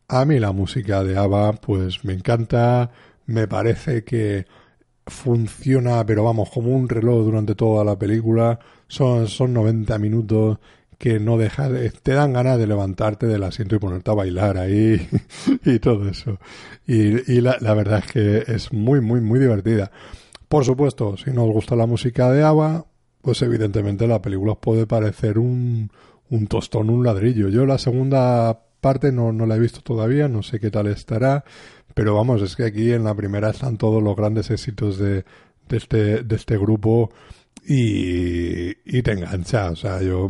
[0.08, 2.90] a mí la música de ABBA pues me encanta,
[3.26, 4.46] me parece que
[5.06, 8.58] funciona, pero vamos, como un reloj durante toda la película.
[8.88, 10.58] Son, son 90 minutos
[10.99, 11.68] que no deja
[12.03, 15.09] te dan ganas de levantarte del asiento y ponerte a bailar ahí
[15.64, 16.38] y todo eso.
[16.86, 19.90] Y, la, verdad es que es muy, muy, muy divertida.
[20.49, 22.86] Por supuesto, si no os gusta la música de ABBA,
[23.22, 25.90] pues evidentemente la película os puede parecer un,
[26.30, 27.49] un tostón, un ladrillo.
[27.49, 31.45] Yo la segunda parte no, no la he visto todavía, no sé qué tal estará,
[31.95, 35.24] pero vamos, es que aquí en la primera están todos los grandes éxitos de,
[35.68, 37.11] de, este, de este grupo
[37.66, 40.28] y, y te engancha, o sea, yo,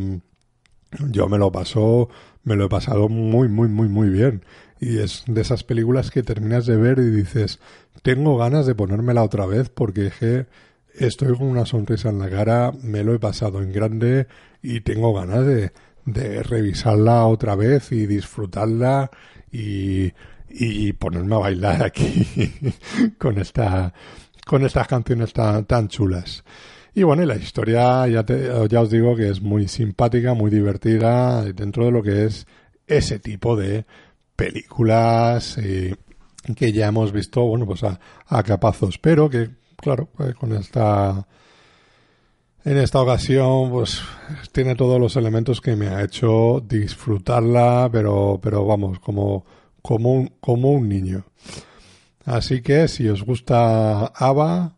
[1.11, 2.09] yo me lo paso,
[2.43, 4.45] me lo he pasado muy, muy, muy, muy bien.
[4.81, 7.61] Y es de esas películas que terminas de ver y dices,
[8.03, 10.47] tengo ganas de ponérmela otra vez porque que
[10.95, 14.27] estoy con una sonrisa en la cara, me lo he pasado en grande
[14.63, 15.73] y tengo ganas de,
[16.05, 19.11] de revisarla otra vez y disfrutarla
[19.51, 20.13] y,
[20.49, 22.27] y ponerme a bailar aquí
[23.19, 23.93] con esta
[24.45, 26.45] con estas canciones tan, tan chulas.
[26.95, 28.25] Y bueno, y la historia ya,
[28.69, 32.47] ya os digo que es muy simpática, muy divertida dentro de lo que es
[32.87, 33.85] ese tipo de
[34.37, 35.97] películas eh,
[36.55, 41.27] que ya hemos visto, bueno, pues a, a capazos, pero que claro, pues con esta
[42.65, 44.01] en esta ocasión, pues
[44.53, 49.45] tiene todos los elementos que me ha hecho disfrutarla, pero, pero vamos, como,
[49.83, 51.27] como un, como un niño.
[52.25, 54.77] Así que si os gusta ABBA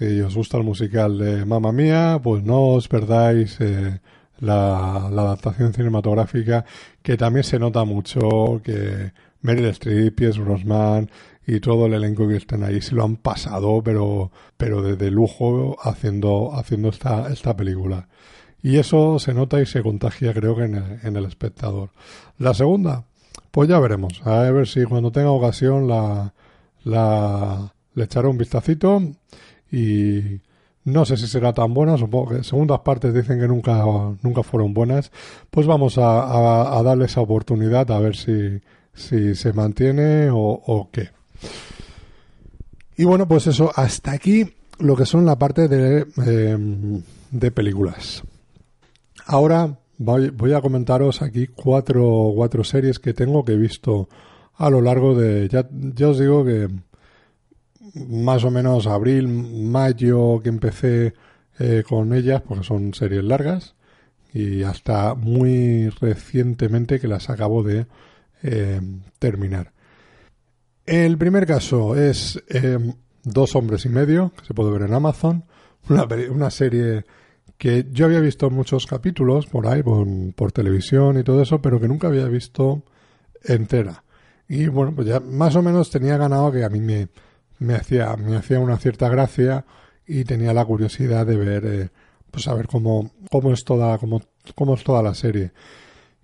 [0.00, 4.00] y os gusta el musical de Mamma Mía, pues no os perdáis eh,
[4.40, 6.64] la, adaptación cinematográfica,
[7.02, 11.10] que también se nota mucho que Meryl Streep, Pierce Brosnan
[11.46, 15.76] y todo el elenco que están ahí se lo han pasado, pero, pero de, lujo
[15.82, 18.08] haciendo, haciendo esta, esta película.
[18.62, 21.90] Y eso se nota y se contagia, creo que en el, en el espectador.
[22.38, 23.04] La segunda,
[23.50, 24.22] pues ya veremos.
[24.26, 26.32] A ver si cuando tenga ocasión la,
[26.84, 29.02] la, le echaré un vistacito
[29.74, 30.40] y
[30.84, 33.84] no sé si será tan buena, supongo que segundas partes dicen que nunca,
[34.22, 35.10] nunca fueron buenas,
[35.50, 38.60] pues vamos a, a, darle esa oportunidad a ver si,
[38.92, 41.10] si se mantiene o, qué.
[42.96, 48.22] Y bueno, pues eso, hasta aquí lo que son la parte de, em, de películas.
[49.26, 54.08] Ahora voy, a comentaros aquí cuatro, cuatro series que tengo que he visto
[54.56, 56.68] a lo largo de, ya os digo que
[57.94, 61.14] más o menos abril, mayo que empecé
[61.58, 63.74] eh, con ellas, porque son series largas,
[64.32, 67.86] y hasta muy recientemente que las acabo de
[68.42, 68.80] eh,
[69.18, 69.72] terminar.
[70.86, 72.78] El primer caso es eh,
[73.24, 75.44] Dos hombres y medio, que se puede ver en Amazon,
[75.88, 77.06] una, una, serie
[77.56, 81.80] que yo había visto muchos capítulos por ahí, por, por, televisión y todo eso, pero
[81.80, 82.82] que nunca había visto
[83.42, 84.04] entera.
[84.46, 87.08] Y bueno, pues ya más o menos tenía ganado que a mí me,
[87.64, 89.64] me, hacía, me hacía una cierta gracia
[90.06, 91.88] y tenía la curiosidad de ver, eh,
[92.30, 94.22] pues a ver cómo, cómo, es toda, cómo,
[94.54, 95.52] cómo es toda la serie.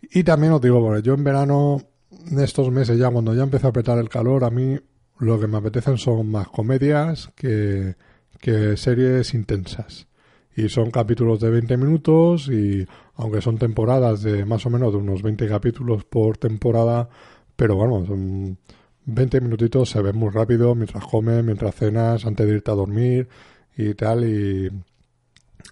[0.02, 1.82] Y también os digo, porque yo en verano
[2.30, 4.78] en estos meses ya, cuando ya empieza a apretar el calor, a mí
[5.18, 7.94] lo que me apetecen son más comedias que,
[8.40, 10.08] que series intensas.
[10.56, 14.98] Y son capítulos de 20 minutos y aunque son temporadas de más o menos de
[14.98, 17.08] unos 20 capítulos por temporada,
[17.54, 18.58] pero bueno, son
[19.06, 23.28] 20 minutitos, se ven muy rápido mientras comes, mientras cenas, antes de irte a dormir
[23.76, 24.70] y tal y,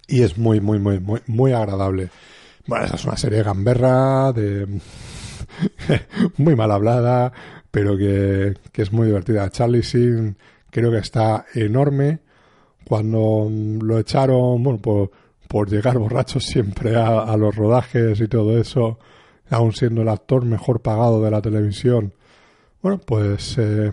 [0.07, 2.11] y es muy, muy, muy, muy, muy agradable.
[2.67, 4.67] Bueno, esa es una serie gamberra de
[6.37, 7.33] muy mal hablada,
[7.71, 9.51] pero que, es muy divertida.
[9.51, 10.37] Charlie Sheen
[10.71, 12.21] creo que está enorme.
[12.85, 15.11] Cuando lo echaron, bueno, por,
[15.47, 18.99] por llegar borrachos siempre a, los rodajes y todo eso,
[19.51, 22.15] aún siendo el actor mejor pagado de la televisión,
[22.83, 23.93] bueno, pues eh,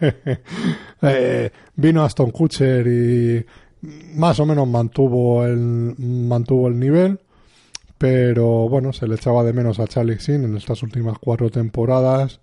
[1.02, 3.44] eh, vino Aston Kutcher y
[4.14, 7.18] más o menos mantuvo el, mantuvo el nivel
[8.02, 12.40] pero bueno, se le echaba de menos a Charlie Sheen en estas últimas cuatro temporadas,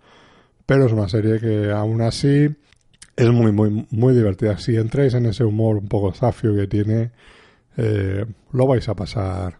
[0.65, 2.47] pero es una serie que aún así
[3.17, 4.57] es muy, muy, muy divertida.
[4.57, 7.11] Si entráis en ese humor un poco zafio que tiene,
[7.75, 9.58] eh, lo vais a pasar,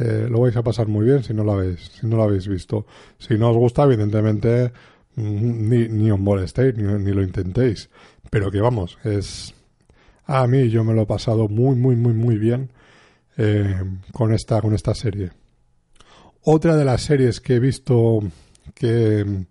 [0.00, 2.48] eh, lo vais a pasar muy bien si no lo habéis, si no lo habéis
[2.48, 2.86] visto.
[3.18, 4.72] Si no os gusta, evidentemente,
[5.16, 7.90] mm, ni, ni os molestéis, ni, ni lo intentéis.
[8.30, 9.54] Pero que vamos, es,
[10.24, 12.70] a mí yo me lo he pasado muy, muy, muy, muy bien
[13.36, 13.82] eh,
[14.12, 15.32] con, esta, con esta serie.
[16.42, 18.20] Otra de las series que he visto
[18.74, 19.44] que,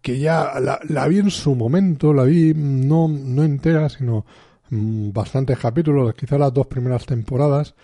[0.00, 4.26] que ya la, vi en su momento, la vi no, no entera, sino
[4.70, 7.74] mm, bastantes capítulos, quizá las dos primeras temporadas,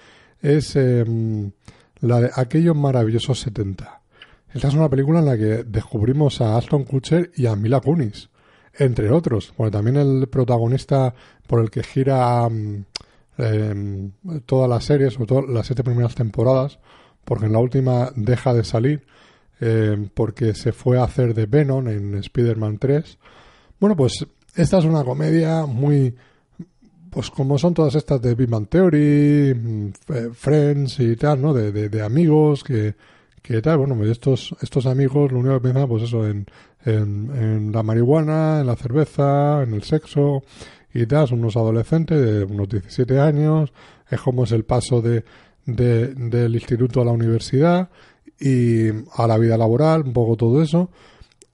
[0.43, 1.51] es em,
[2.01, 4.01] la de Aquellos Maravillosos 70.
[4.53, 8.31] Esta es una película en la que descubrimos a Aston Kutcher y a Mila Kunis,
[8.75, 11.15] entre otros, porque también el protagonista
[11.47, 12.49] por el que gira
[13.37, 14.11] eh,
[14.47, 16.79] todas las series, sobre todo las siete primeras temporadas,
[17.25, 19.07] porque en la última deja de salir
[20.15, 23.19] porque se fue a hacer de Venom en Spider-Man 3.
[23.81, 24.25] Bueno, pues
[24.55, 26.15] esta es una comedia muy,
[27.19, 29.91] pues como son todas estas de Big Man Theory, mm,
[30.35, 31.53] Friends y tal, ¿no?
[31.53, 32.95] De, de, amigos que,
[33.43, 36.47] que tal, bueno, pues estos, estos amigos lo único que piensan, pues eso, en,
[36.85, 40.45] en, en la marihuana, en la cerveza, en el sexo,
[40.95, 43.73] y tal, son unos adolescentes de unos 17 años,
[44.09, 45.25] es como es el paso de,
[45.67, 47.91] del instituto a la universidad
[48.39, 50.89] y a la vida laboral, un poco todo eso,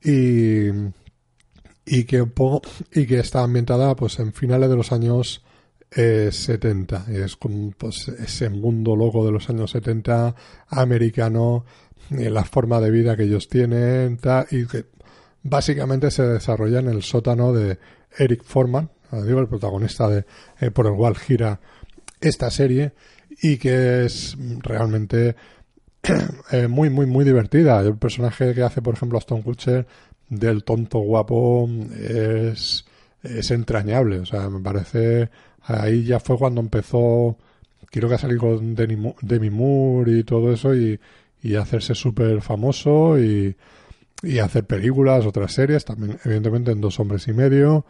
[0.04, 0.66] y,
[1.86, 5.42] y que un poco, y que está ambientada pues en finales de los años
[5.96, 10.34] eh, 70, es como pues ese mundo loco de los años 70
[10.68, 11.64] americano,
[12.10, 14.18] eh, la forma de vida que ellos tienen,
[14.50, 14.86] y que
[15.42, 17.78] básicamente se desarrolla en el sótano de
[18.18, 18.90] Eric Forman,
[19.22, 20.24] digo, el protagonista de
[20.60, 21.60] eh, por el cual gira
[22.20, 22.92] esta serie
[23.42, 25.36] y que es realmente
[26.50, 27.80] eh, muy, muy, muy divertida.
[27.80, 29.86] El personaje que hace, por ejemplo, Aston Kutcher
[30.28, 31.68] del tonto guapo
[31.98, 32.84] es,
[33.22, 34.20] es entrañable.
[34.20, 35.30] O sea, me parece...
[35.64, 37.36] Ahí ya fue cuando empezó...
[37.90, 40.98] Quiero que salir con Demi Moore y todo eso y,
[41.42, 43.54] y hacerse súper famoso y,
[44.24, 47.84] y hacer películas, otras series, también evidentemente en Dos Hombres y Medio.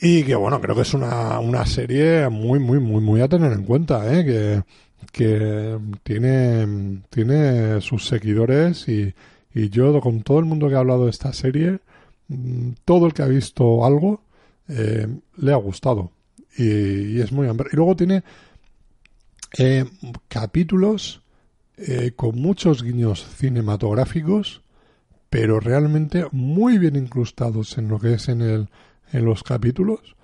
[0.00, 3.52] Y que bueno, creo que es una, una serie muy, muy, muy, muy a tener
[3.52, 4.24] en cuenta, ¿eh?
[4.24, 4.62] que,
[5.10, 9.14] que tiene, tiene sus seguidores y,
[9.54, 11.80] y yo con todo el mundo que ha hablado de esta serie,
[12.28, 14.22] mm, todo el que ha visto algo,
[14.68, 16.12] eh, le ha gustado.
[16.58, 17.46] Y, es muy...
[17.46, 18.22] Y luego tiene
[19.56, 19.84] eh,
[20.28, 21.22] capítulos
[21.76, 24.62] eh, con muchos guiños cinematográficos,
[25.30, 28.68] pero realmente muy bien incrustados en lo que es en, el,
[29.12, 30.16] en los capítulos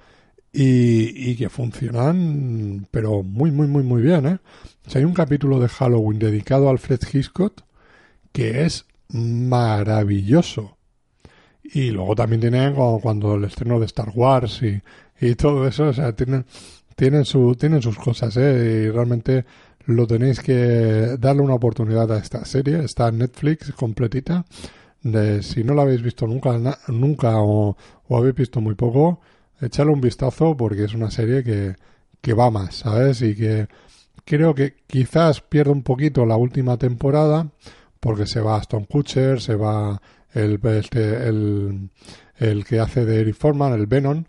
[0.52, 4.26] y, y que funcionan, pero muy, muy, muy, muy bien.
[4.26, 4.38] ¿eh?
[4.94, 7.62] hay un capítulo de Halloween dedicado a Alfred Hitchcock
[8.34, 10.76] que es maravilloso.
[11.62, 14.82] Y luego también tienen cuando el estreno de Star Wars y,
[15.20, 16.44] y todo eso, o sea, tienen,
[16.96, 18.84] tienen, su, tienen sus cosas, ¿eh?
[18.86, 19.44] Y realmente
[19.86, 22.84] lo tenéis que darle una oportunidad a esta serie.
[22.84, 24.44] Está Netflix completita.
[25.02, 26.58] De, si no la habéis visto nunca,
[26.88, 27.76] nunca o,
[28.10, 29.20] habéis visto muy poco,
[29.60, 31.76] echadle un vistazo porque es una serie que,
[32.22, 33.20] que va más, ¿sabes?
[33.20, 33.68] Y que
[34.24, 37.48] creo que quizás pierde un poquito la última temporada
[38.00, 40.00] porque se va Aston Kutcher, se va
[40.32, 41.90] el, este, el,
[42.38, 44.24] el que hace de Eric Forman, el Venom,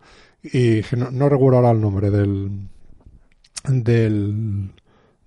[0.53, 2.51] y no, no recuerdo ahora el nombre del,
[3.67, 4.71] del,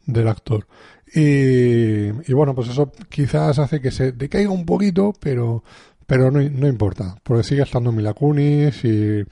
[0.07, 0.67] del actor.
[1.15, 5.65] Y, y, bueno, pues eso quizás hace que se decaiga un poquito, pero,
[6.07, 9.25] pero no, no importa, porque sigue estando Mila Kunis y,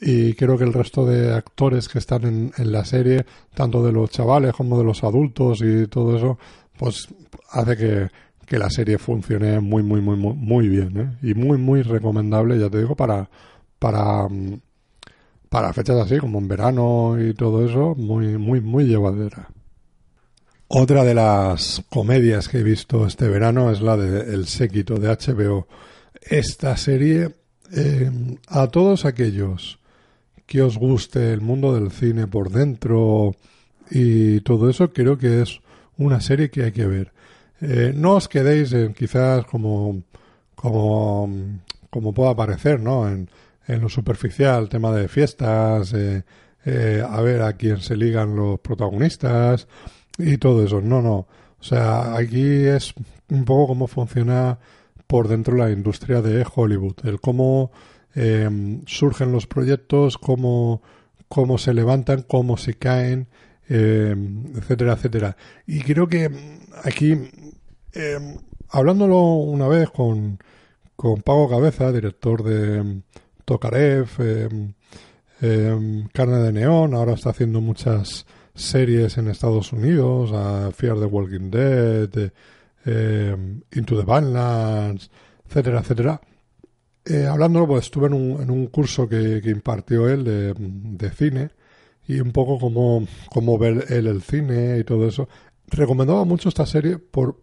[0.00, 3.92] y creo que el resto de actores que están en, en, la serie, tanto de
[3.92, 6.38] los chavales como de los adultos y todo eso,
[6.78, 7.08] pues
[7.50, 8.08] hace que,
[8.46, 11.30] que la serie funcione muy, muy, muy, muy, muy bien, ¿eh?
[11.30, 13.28] Y muy, muy recomendable, ya te digo, para,
[13.78, 14.60] para, mm,
[15.52, 19.50] para fechas así, como en verano y todo eso, muy, muy, muy llevadera.
[20.66, 25.08] Otra de las comedias que he visto este verano es la de El séquito de
[25.08, 25.68] HBO.
[26.22, 27.34] Esta serie,
[27.70, 28.10] eh,
[28.48, 29.78] a todos aquellos
[30.46, 33.36] que os guste el mundo del cine por dentro
[33.90, 35.60] y todo eso, creo que es
[35.98, 37.12] una serie que hay que ver.
[37.60, 40.02] Eh, no os quedéis en quizás como,
[40.54, 41.28] como,
[41.90, 43.06] como pueda parecer, ¿no?
[43.06, 43.28] En,
[43.66, 46.24] en lo superficial, tema de fiestas, eh,
[46.64, 49.68] eh, a ver a quién se ligan los protagonistas
[50.18, 50.80] y todo eso.
[50.80, 51.26] No, no.
[51.58, 52.94] O sea, aquí es
[53.30, 54.58] un poco cómo funciona
[55.06, 57.70] por dentro la industria de Hollywood, el cómo
[58.86, 60.82] surgen los proyectos, cómo,
[61.28, 63.28] cómo se levantan, cómo se caen,
[63.68, 65.36] etcétera, etcétera.
[65.66, 66.30] Y creo que
[66.84, 67.16] aquí
[67.94, 68.38] eh,
[68.70, 70.38] hablándolo una vez con,
[70.96, 73.02] con Pago Cabeza, director de
[73.44, 74.74] Tokarev, em,
[75.40, 81.06] em, Carne de Neón, ahora está haciendo muchas series en Estados Unidos, a Fear the
[81.06, 82.32] Walking Dead,
[82.84, 85.10] em, Into the Badlands,
[85.46, 86.20] etcétera, etcétera.
[87.04, 91.10] Eh, hablándolo, pues estuve en un, en un curso que, que impartió él de, de,
[91.10, 91.50] cine
[92.06, 95.28] y un poco como ver él el cine y todo eso.
[95.66, 97.40] Recomendaba mucho esta serie por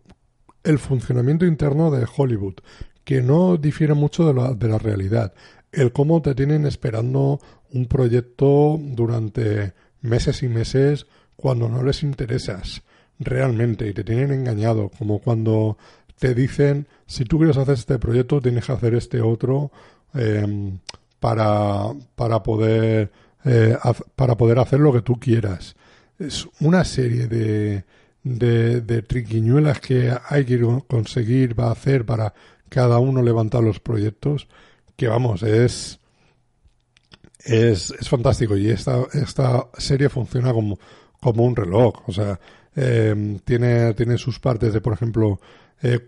[0.63, 2.55] el funcionamiento interno de Hollywood,
[3.03, 5.33] que no difiere mucho de la, de la realidad.
[5.71, 7.39] El cómo te tienen esperando
[7.71, 11.05] un proyecto durante meses y meses
[11.35, 12.81] cuando no les interesas
[13.19, 15.77] realmente y te tienen engañado, como cuando
[16.17, 19.71] te dicen si tú quieres hacer este proyecto tienes que hacer este otro
[20.13, 20.79] em,
[21.19, 23.11] para, para poder
[23.45, 23.77] eh,
[24.15, 25.75] para poder hacer lo que tú quieras.
[26.17, 27.85] Es una serie de,
[28.23, 32.33] de, de triquiñuelas que hay que conseguir, va a hacer para
[32.67, 34.47] cada uno levantar los proyectos,
[34.99, 35.97] que vamos, es,
[37.39, 40.77] es, es fantástico y esta, esta serie funciona como,
[41.21, 42.37] como un reloj, o sea,
[42.75, 45.39] eh, tiene, tiene sus partes de, por ejemplo,
[45.81, 45.99] eh,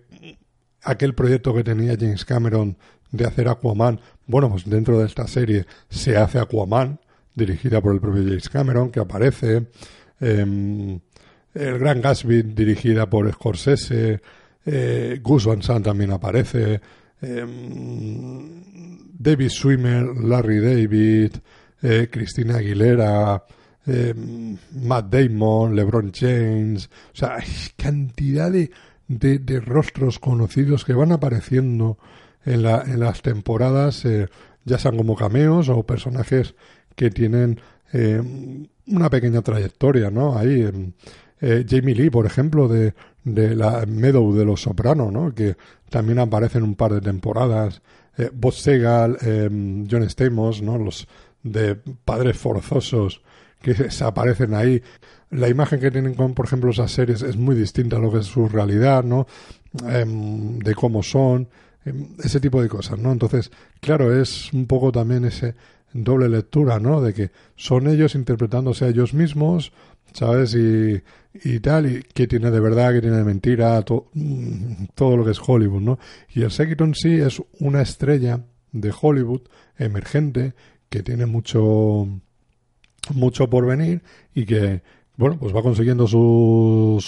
[0.83, 2.77] aquel proyecto que tenía James Cameron
[3.11, 6.99] de hacer Aquaman, bueno, pues dentro de esta serie se hace Aquaman,
[7.33, 9.67] dirigida por el propio James Cameron, que aparece.
[10.19, 10.99] Eh,
[11.53, 14.21] el Gran Gatsby, dirigida por Scorsese.
[14.65, 16.81] Eh, Gus Van Sant también aparece.
[17.21, 17.45] Eh,
[19.21, 21.33] David Swimmer, Larry David,
[21.81, 23.43] eh, Cristina Aguilera,
[23.85, 26.89] eh, Matt Damon, LeBron James.
[27.13, 27.37] O sea,
[27.75, 28.71] cantidad de,
[29.07, 31.97] de, rostros conocidos que van apareciendo
[32.45, 34.27] en, la, en las temporadas, eh,
[34.65, 36.55] ya sean como cameos o personajes
[36.95, 37.59] que tienen
[38.87, 40.37] una pequeña trayectoria, ¿no?
[40.37, 40.93] Ahí.
[41.41, 45.33] Eh, Jamie Lee, por ejemplo, de, de la Meadow de Los Sopranos, ¿no?
[45.33, 45.55] que
[45.89, 47.81] también aparece en un par de temporadas.
[48.17, 49.49] Eh, Bob Segal, eh,
[49.89, 50.77] John Stamos, ¿no?
[50.77, 51.07] los
[51.43, 51.75] de
[52.05, 53.21] padres forzosos
[53.61, 54.81] que se aparecen ahí.
[55.29, 58.19] La imagen que tienen con, por ejemplo, esas series es muy distinta a lo que
[58.19, 59.27] es su realidad, ¿no?
[59.87, 61.47] Em, de cómo son.
[61.85, 63.11] em, ese tipo de cosas, ¿no?
[63.11, 65.55] Entonces, claro, es un poco también ese
[65.93, 67.01] doble lectura, ¿no?
[67.01, 69.71] De que son ellos interpretándose a ellos mismos,
[70.13, 70.55] ¿sabes?
[70.55, 71.01] Y,
[71.33, 73.83] y tal, y qué tiene de verdad, qué tiene de mentira,
[74.13, 75.99] mm, todo lo que es Hollywood, ¿no?
[76.29, 78.41] Y el séquito en sí es una estrella
[78.71, 79.41] de Hollywood
[79.77, 80.53] emergente
[80.89, 82.07] que tiene mucho
[83.13, 84.03] mucho por venir
[84.33, 84.83] y que
[85.17, 87.03] bueno pues va consiguiendo sus,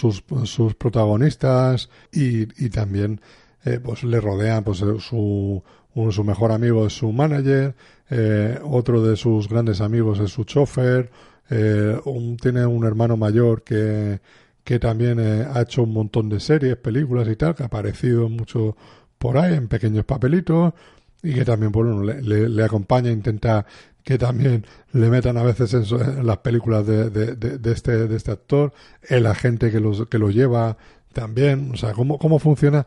[0.45, 3.21] sus protagonistas y, y también
[3.63, 5.63] eh, pues le rodean pues su
[6.11, 7.75] su mejor amigo es su manager
[8.09, 11.11] eh, otro de sus grandes amigos es su chofer
[11.49, 11.99] eh,
[12.41, 14.19] tiene un hermano mayor que,
[14.63, 18.29] que también eh, ha hecho un montón de series, películas y tal, que ha aparecido
[18.29, 18.75] mucho
[19.17, 20.73] por ahí en pequeños papelitos
[21.21, 23.65] y que también bueno, le, le, acompaña, intenta
[24.03, 28.73] que también le metan a veces en, las películas de, de, este, de este actor,
[29.07, 30.77] el agente que, los, que lo lleva
[31.13, 32.85] también, o sea, cómo, cómo funciona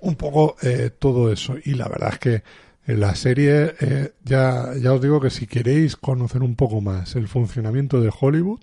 [0.00, 1.56] un poco eh, todo eso.
[1.64, 2.42] Y la verdad es que
[2.86, 7.28] la serie, eh, ya, ya os digo que si queréis conocer un poco más el
[7.28, 8.60] funcionamiento de Hollywood,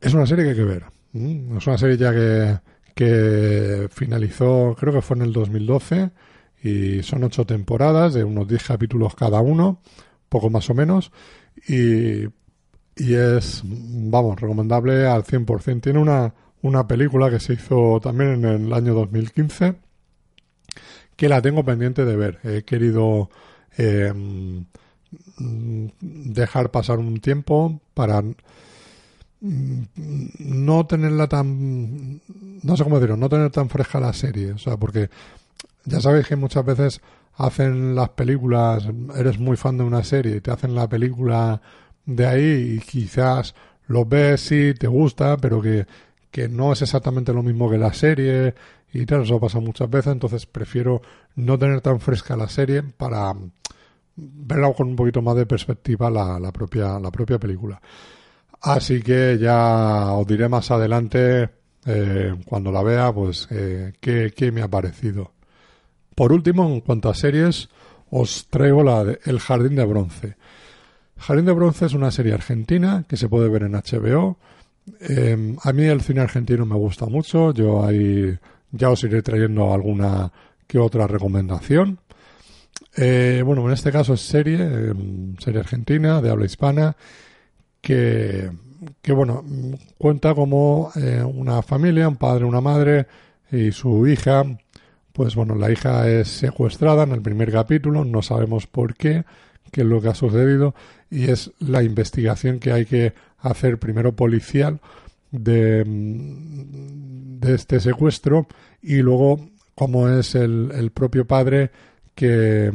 [0.00, 0.84] es una serie que hay que ver.
[1.14, 2.58] Es una serie ya que,
[2.94, 6.10] que finalizó, creo que fue en el 2012,
[6.64, 9.80] y son ocho temporadas de unos diez capítulos cada uno,
[10.28, 11.12] poco más o menos,
[11.68, 12.24] y,
[12.96, 15.82] y es, vamos, recomendable al 100%.
[15.82, 19.91] Tiene una, una película que se hizo también en el año 2015
[21.16, 22.38] que la tengo pendiente de ver.
[22.44, 23.30] He querido
[23.78, 24.12] eh,
[26.00, 28.22] dejar pasar un tiempo para
[29.40, 32.20] no tenerla tan
[32.62, 35.10] no sé cómo decirlo no tener tan fresca la serie o sea porque
[35.84, 37.00] ya sabéis que muchas veces
[37.34, 41.60] hacen las películas eres muy fan de una serie y te hacen la película
[42.06, 43.56] de ahí y quizás
[43.88, 45.86] lo ves y te gusta pero que
[46.32, 48.54] que no es exactamente lo mismo que la serie
[48.92, 51.02] y tal, eso pasa muchas veces, entonces prefiero
[51.36, 53.32] no tener tan fresca la serie para
[54.16, 57.80] verla con un poquito más de perspectiva la, la, propia, la propia película.
[58.62, 61.50] Así que ya os diré más adelante,
[61.84, 65.32] eh, cuando la vea, pues eh, qué, qué, me ha parecido.
[66.14, 67.68] Por último, en cuanto a series,
[68.10, 70.36] os traigo la de El Jardín de Bronce.
[71.18, 74.38] Jardín de Bronce es una serie argentina que se puede ver en HBO.
[75.00, 77.52] Eh, a mí el cine argentino me gusta mucho.
[77.52, 78.36] Yo ahí
[78.70, 80.32] ya os iré trayendo alguna
[80.66, 81.98] que otra recomendación.
[82.96, 86.96] Eh, bueno, en este caso es serie, em, serie argentina, de habla hispana,
[87.80, 88.50] que,
[89.00, 89.44] que bueno,
[89.98, 93.06] cuenta como eh, una familia, un padre, una madre
[93.50, 94.44] y su hija,
[95.12, 99.24] pues bueno, la hija es secuestrada en el primer capítulo, no sabemos por qué,
[99.70, 100.74] qué es lo que ha sucedido,
[101.10, 103.12] y es la investigación que hay que
[103.42, 104.80] hacer primero policial
[105.30, 108.46] de, de este secuestro
[108.80, 111.70] y luego como es el, el propio padre
[112.14, 112.66] que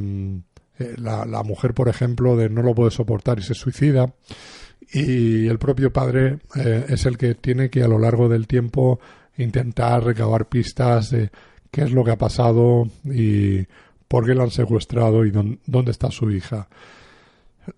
[0.79, 4.13] eh, la, la, mujer, por ejemplo, de no lo puede soportar y se suicida
[4.91, 8.99] y el propio padre eh, es el que tiene que a lo largo del tiempo
[9.37, 11.29] intentar recabar pistas de
[11.71, 13.65] qué es lo que ha pasado y
[14.07, 16.69] por qué la han secuestrado y dónde está su hija.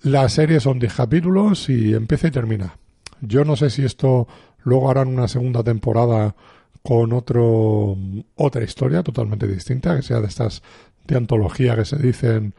[0.04, 2.79] La serie son 10 capítulos y empieza y termina.
[3.22, 4.28] Yo no sé si esto
[4.64, 6.36] luego harán una segunda temporada
[6.82, 7.98] con otro,
[8.36, 10.62] otra historia totalmente distinta, que sea de estas
[11.06, 12.54] de antología que se dicen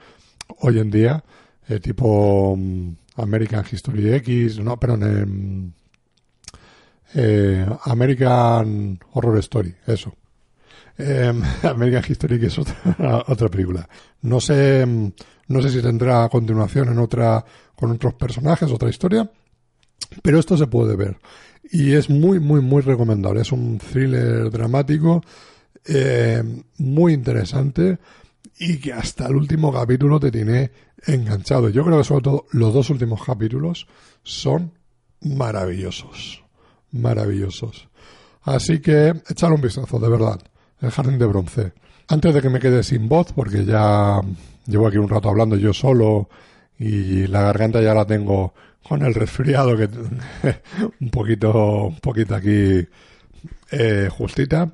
[0.59, 1.25] hoy en día,
[1.69, 5.73] eh, tipo um, American History X, no, perdón, em,
[7.15, 10.13] eh, American Horror Story, eso.
[10.99, 13.89] Em, American History X es otra, otra película.
[14.23, 15.13] No sé, em,
[15.49, 17.45] no sé si tendrá continuación en otra,
[17.75, 19.31] con otros personajes, otra historia,
[20.23, 21.19] pero esto se puede ver.
[21.71, 23.43] Y es muy, muy, muy recomendable.
[23.43, 25.23] Es un thriller dramático
[25.85, 26.43] eh,
[26.79, 27.99] muy interesante
[28.59, 30.71] y que hasta el último capítulo te tiene
[31.07, 31.69] enganchado.
[31.69, 33.87] Yo creo que sobre todo los dos últimos capítulos
[34.23, 34.73] son
[35.21, 36.45] maravillosos.
[36.93, 37.89] Maravillosos.
[38.43, 40.41] Así que echar un vistazo, de verdad.
[40.81, 41.73] El jardín de bronce.
[42.09, 44.21] Antes de que me quede sin voz, porque ya
[44.67, 46.29] llevo aquí un rato hablando yo solo
[46.79, 49.89] y la garganta ya la tengo con el resfriado que
[51.01, 52.87] un poquito, un poquito aquí
[53.71, 54.73] eh, justita,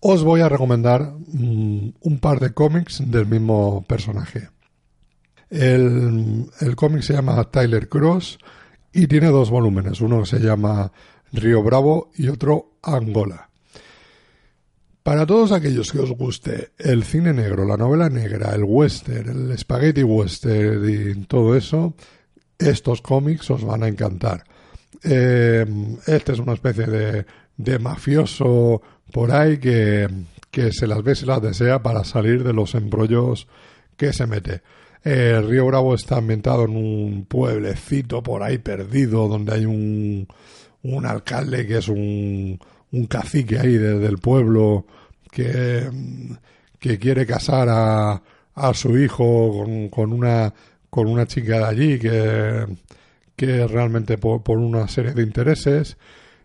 [0.00, 4.50] os voy a recomendar mm, un par de cómics del mismo personaje.
[5.50, 8.38] El, el cómic se llama Tyler Cross
[8.92, 10.92] y tiene dos volúmenes, uno se llama
[11.32, 13.50] Río Bravo y otro Angola.
[15.02, 19.58] Para todos aquellos que os guste el cine negro, la novela negra, el western, el
[19.58, 21.94] spaghetti western y todo eso,
[22.68, 24.44] estos cómics os van a encantar.
[25.02, 25.66] Eh,
[26.06, 28.80] este es una especie de, de mafioso
[29.12, 30.08] por ahí que,
[30.50, 33.46] que se las ve y se las desea para salir de los embrollos
[33.96, 34.62] que se mete.
[35.02, 40.26] El Río Bravo está ambientado en un pueblecito por ahí perdido, donde hay un,
[40.82, 42.58] un alcalde que es un,
[42.90, 44.86] un cacique ahí del pueblo
[45.30, 45.90] que,
[46.78, 48.22] que quiere casar a,
[48.54, 50.54] a su hijo con, con, una,
[50.94, 52.66] con una chica de allí que,
[53.34, 55.96] que realmente por, por una serie de intereses.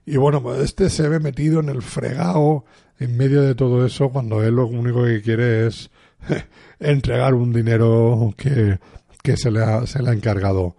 [0.07, 2.65] Y bueno, pues este se ve metido en el fregado
[2.97, 5.91] en medio de todo eso cuando él lo único que quiere es
[6.79, 8.79] entregar un dinero que,
[9.21, 10.75] que se, le ha, se le ha encargado.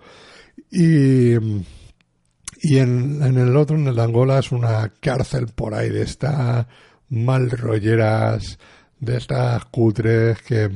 [0.68, 6.02] Y, y en, en, el otro, en el Angola, es una cárcel por ahí de
[6.02, 6.66] estas
[7.08, 8.58] mal rolleras,
[8.98, 10.68] de estas cutres que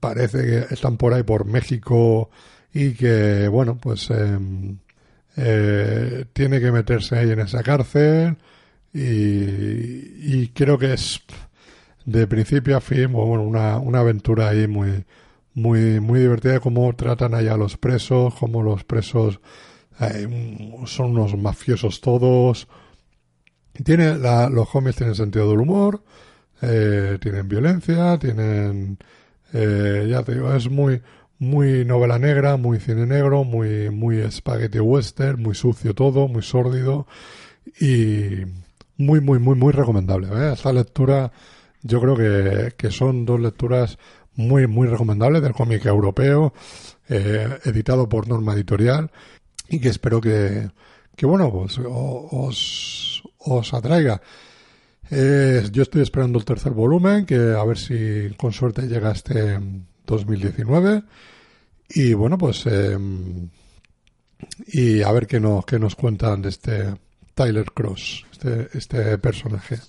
[0.00, 2.30] parece que están por ahí por México
[2.72, 4.38] y que, bueno, pues eh,
[5.36, 8.36] eh, tiene que meterse ahí en esa cárcel
[8.92, 11.22] y, creo que es
[12.04, 15.04] de principio a fin, bueno, una, una aventura ahí muy,
[15.54, 19.40] muy, muy divertida, cómo tratan allá a los presos, cómo los presos
[20.00, 20.26] eh,
[20.86, 22.68] son unos mafiosos todos.
[23.84, 26.02] Tiene los homies tienen sentido del humor,
[26.62, 28.98] eh, tienen violencia, tienen,
[29.52, 31.02] eh, ya te digo, es muy,
[31.38, 37.06] muy novela negra, muy cine negro, muy, muy spaghetti western, muy sucio todo, muy sórdido
[37.80, 38.44] y
[38.96, 40.28] muy, muy, muy, muy recomendable.
[40.28, 40.52] ¿eh?
[40.52, 41.32] Esta lectura
[41.82, 43.98] yo creo que, que son dos lecturas
[44.34, 46.52] muy, muy recomendables del cómic europeo,
[47.08, 49.10] eh, editado por Norma Editorial,
[49.68, 50.70] y que espero que,
[51.16, 54.20] que bueno, pues os, os atraiga.
[55.10, 59.58] Eh, yo estoy esperando el tercer volumen, que a ver si con suerte llega este
[60.06, 61.02] 2019.
[61.90, 62.96] Y bueno, pues eh,
[64.68, 66.94] y a ver qué nos, qué nos cuentan de este
[67.34, 69.80] Tyler Cross, este, este personaje.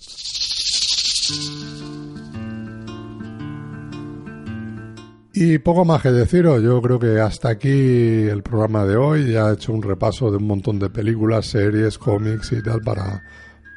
[5.34, 9.32] Y poco más que deciros, yo creo que hasta aquí el programa de hoy.
[9.32, 13.22] Ya he hecho un repaso de un montón de películas, series, cómics y tal para,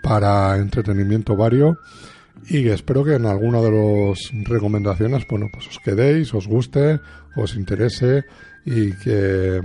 [0.05, 1.79] para entretenimiento vario.
[2.47, 6.99] Y espero que en alguna de las recomendaciones, bueno, pues os quedéis, os guste,
[7.35, 8.23] os interese
[8.65, 9.61] y que,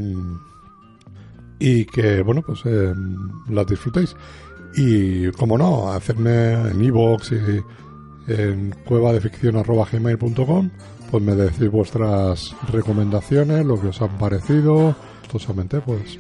[1.59, 2.95] y que bueno, pues eh,
[3.51, 4.17] las disfrutéis.
[4.77, 10.71] Y como no, hacerme en iVoox y en cueva de ficción gmail.com,
[11.11, 14.95] pues me decís vuestras recomendaciones, lo que os han parecido,
[15.31, 16.19] tosamente pues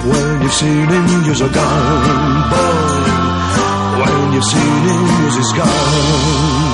[0.10, 3.12] When you've seen him, you're gone, boy.
[4.02, 5.04] When you've seen him,
[5.36, 6.67] he's gone.